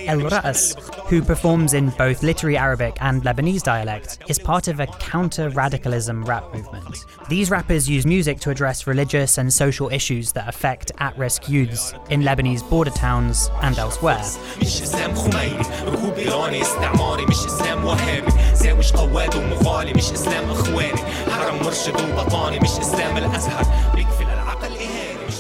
El 0.08 0.20
Ras 0.30 0.76
who 1.12 1.22
performs 1.22 1.74
in 1.74 1.90
both 1.98 2.24
literary 2.24 2.58
Arabic 2.58 2.96
and 3.02 3.22
Lebanese 3.24 3.62
dialect, 3.62 4.20
is 4.30 4.40
part 4.40 4.70
of 4.70 4.80
a 4.80 4.88
counter 5.12 5.50
radicalism 5.50 6.24
rap 6.24 6.46
movement. 6.54 7.06
These 7.28 7.52
rappers 7.52 7.90
use 7.90 8.06
music 8.06 8.40
to 8.40 8.50
address 8.50 8.88
religious 8.88 9.38
and 9.38 9.52
social 9.52 9.90
issues 9.90 10.32
that 10.32 10.48
affect 10.48 10.94
at 11.00 11.18
risk 11.18 11.50
youths 11.50 11.94
in 12.10 12.22
Lebanese 12.22 12.68
border 12.70 12.92
towns 12.92 13.50
and 13.62 13.78
elsewhere. 13.78 14.24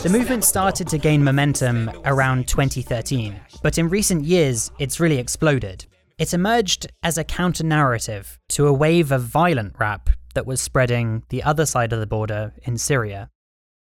The 0.01 0.09
movement 0.09 0.43
started 0.43 0.87
to 0.87 0.97
gain 0.97 1.23
momentum 1.23 1.91
around 2.05 2.47
2013, 2.47 3.39
but 3.61 3.77
in 3.77 3.89
recent 3.89 4.25
years 4.25 4.71
it's 4.79 4.99
really 4.99 5.19
exploded. 5.19 5.85
It 6.17 6.33
emerged 6.33 6.91
as 7.03 7.19
a 7.19 7.23
counter 7.23 7.63
narrative 7.63 8.39
to 8.49 8.65
a 8.65 8.73
wave 8.73 9.11
of 9.11 9.21
violent 9.21 9.75
rap 9.77 10.09
that 10.33 10.47
was 10.47 10.59
spreading 10.59 11.21
the 11.29 11.43
other 11.43 11.67
side 11.67 11.93
of 11.93 11.99
the 11.99 12.07
border 12.07 12.53
in 12.63 12.79
Syria. 12.79 13.29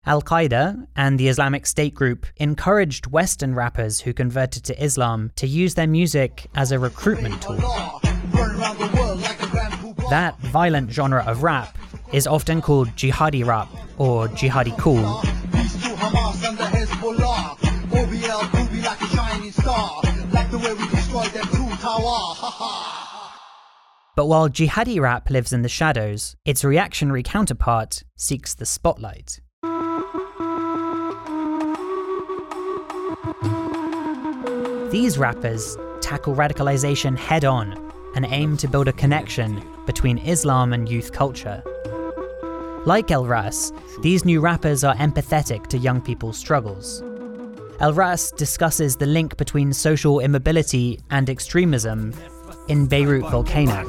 Al 0.05 0.21
Qaeda 0.21 0.87
and 0.97 1.17
the 1.17 1.29
Islamic 1.29 1.65
State 1.65 1.93
group 1.93 2.25
encouraged 2.35 3.07
Western 3.07 3.55
rappers 3.55 4.01
who 4.01 4.11
converted 4.13 4.65
to 4.65 4.83
Islam 4.83 5.31
to 5.37 5.47
use 5.47 5.75
their 5.75 5.87
music 5.87 6.47
as 6.55 6.73
a 6.73 6.79
recruitment 6.79 7.41
tool. 7.41 7.59
That 10.09 10.39
violent 10.39 10.91
genre 10.91 11.23
of 11.27 11.43
rap 11.43 11.77
is 12.11 12.25
often 12.25 12.63
called 12.63 12.87
jihadi 12.95 13.45
rap 13.45 13.69
or 13.99 14.27
jihadi 14.29 14.75
cool. 14.79 15.21
But 24.15 24.25
while 24.25 24.49
jihadi 24.49 24.99
rap 24.99 25.29
lives 25.29 25.53
in 25.53 25.61
the 25.61 25.69
shadows, 25.69 26.35
its 26.43 26.63
reactionary 26.63 27.21
counterpart 27.21 28.03
seeks 28.15 28.55
the 28.55 28.65
spotlight. 28.65 29.41
These 34.89 35.19
rappers 35.19 35.77
tackle 36.01 36.33
radicalization 36.33 37.15
head 37.15 37.45
on 37.45 37.91
and 38.15 38.25
aim 38.25 38.57
to 38.57 38.67
build 38.67 38.87
a 38.87 38.93
connection 38.93 39.61
between 39.89 40.19
Islam 40.19 40.71
and 40.71 40.87
youth 40.87 41.11
culture. 41.11 41.63
Like 42.85 43.09
El 43.09 43.25
Ras, 43.25 43.73
these 44.03 44.23
new 44.23 44.39
rappers 44.39 44.83
are 44.83 44.93
empathetic 44.97 45.65
to 45.69 45.79
young 45.79 45.99
people's 45.99 46.37
struggles. 46.37 47.01
El 47.79 47.93
Ras 47.93 48.29
discusses 48.29 48.97
the 48.97 49.07
link 49.07 49.35
between 49.37 49.73
social 49.73 50.19
immobility 50.19 50.99
and 51.09 51.27
extremism 51.27 52.13
in 52.67 52.85
Beirut 52.85 53.31
volcano. 53.31 53.83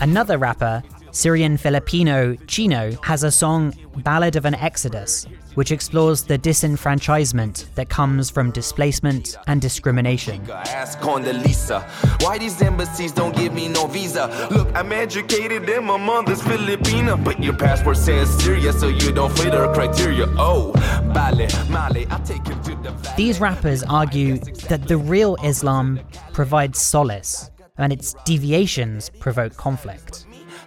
Another 0.00 0.38
rapper, 0.38 0.82
Syrian 1.16 1.56
Filipino 1.56 2.34
Chyno, 2.44 3.02
has 3.02 3.22
a 3.22 3.30
song, 3.30 3.72
Ballad 4.04 4.36
of 4.36 4.44
an 4.44 4.54
Exodus, 4.54 5.26
which 5.54 5.72
explores 5.72 6.22
the 6.22 6.38
disenfranchisement 6.38 7.74
that 7.74 7.88
comes 7.88 8.28
from 8.28 8.50
displacement 8.50 9.38
and 9.46 9.62
discrimination. 9.62 10.46
Ask 10.50 10.98
Condoleezza, 10.98 11.82
why 12.22 12.36
these 12.36 12.60
embassies 12.60 13.12
don't 13.12 13.34
give 13.34 13.54
me 13.54 13.66
no 13.66 13.86
visa? 13.86 14.26
Look, 14.50 14.68
I'm 14.76 14.92
educated 14.92 15.66
and 15.70 15.86
my 15.86 15.96
mother's 15.96 16.42
Filipina, 16.42 17.16
but 17.24 17.42
your 17.42 17.54
passport 17.54 17.96
says 17.96 18.28
Syria, 18.38 18.74
so 18.74 18.88
you 18.88 19.10
don't 19.10 19.34
fit 19.38 19.54
our 19.54 19.72
criteria. 19.72 20.26
Oh, 20.36 20.72
Bale, 21.14 21.48
Male, 21.70 22.06
I 22.10 22.20
take 22.26 22.46
him 22.46 22.62
to 22.64 22.74
the 22.74 23.14
These 23.16 23.40
rappers 23.40 23.82
argue 23.84 24.36
that 24.68 24.86
the 24.86 24.98
real 24.98 25.36
Islam 25.42 25.98
provides 26.34 26.78
solace, 26.78 27.50
and 27.78 27.90
its 27.90 28.14
deviations 28.26 29.08
provoke 29.18 29.56
conflict. 29.56 30.25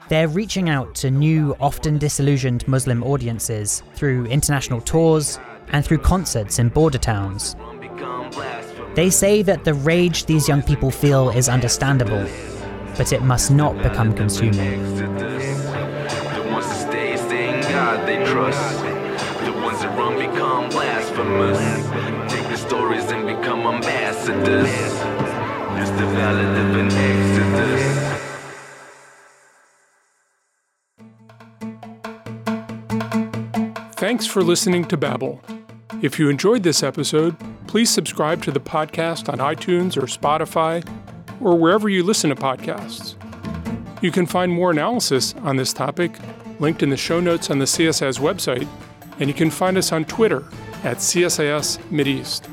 They're 0.10 0.28
reaching 0.28 0.70
out 0.70 0.96
to 0.96 1.12
new, 1.12 1.56
often 1.60 2.00
disillusioned 2.00 2.68
Muslim 2.68 3.04
audiences 3.04 3.84
through 3.94 4.26
international 4.26 4.82
tours 4.82 5.40
and 5.72 5.86
through 5.86 6.00
concerts 6.00 6.58
in 6.58 6.70
border 6.70 6.98
towns. 6.98 7.56
They 8.96 9.12
say 9.12 9.44
that 9.44 9.66
the 9.66 9.76
rage 9.76 10.26
these 10.26 10.48
young 10.48 10.64
people 10.64 10.90
feel 10.90 11.30
is 11.30 11.48
understandable, 11.48 12.28
but 12.98 13.14
it 13.14 13.22
must 13.22 13.52
not 13.52 13.78
become 13.84 14.12
consuming. 14.14 14.84
they 18.06 18.26
trust. 18.26 18.82
The 19.46 19.54
ones 19.54 19.80
that 19.82 19.96
run 19.96 20.18
become 20.18 20.70
blasphemous. 20.70 22.34
Take 22.34 22.50
the 22.50 22.58
stories 22.58 23.06
and 23.12 23.28
become 23.28 23.62
ambassadors. 23.68 24.68
It's 24.68 25.92
the 25.92 26.08
valid 26.18 26.58
of 26.58 26.76
an 26.78 26.88
exodus. 26.88 28.19
Thanks 34.10 34.26
for 34.26 34.42
listening 34.42 34.86
to 34.86 34.98
Babel. 34.98 35.40
If 36.02 36.18
you 36.18 36.30
enjoyed 36.30 36.64
this 36.64 36.82
episode, 36.82 37.36
please 37.68 37.92
subscribe 37.92 38.42
to 38.42 38.50
the 38.50 38.60
podcast 38.60 39.32
on 39.32 39.38
iTunes 39.38 39.96
or 39.98 40.08
Spotify 40.08 40.84
or 41.40 41.56
wherever 41.56 41.88
you 41.88 42.02
listen 42.02 42.32
to 42.32 42.36
podcasts. 42.36 43.14
You 44.02 44.10
can 44.12 44.26
find 44.26 44.52
more 44.52 44.72
analysis 44.72 45.36
on 45.44 45.58
this 45.58 45.74
topic 45.74 46.18
linked 46.60 46.82
in 46.82 46.90
the 46.90 46.98
show 46.98 47.20
notes 47.20 47.52
on 47.52 47.60
the 47.60 47.66
CSIS 47.66 48.20
website, 48.20 48.68
and 49.20 49.30
you 49.30 49.36
can 49.36 49.52
find 49.52 49.78
us 49.78 49.92
on 49.92 50.06
Twitter 50.06 50.44
at 50.84 50.98
CSIS 50.98 51.78
Mideast. 51.92 52.48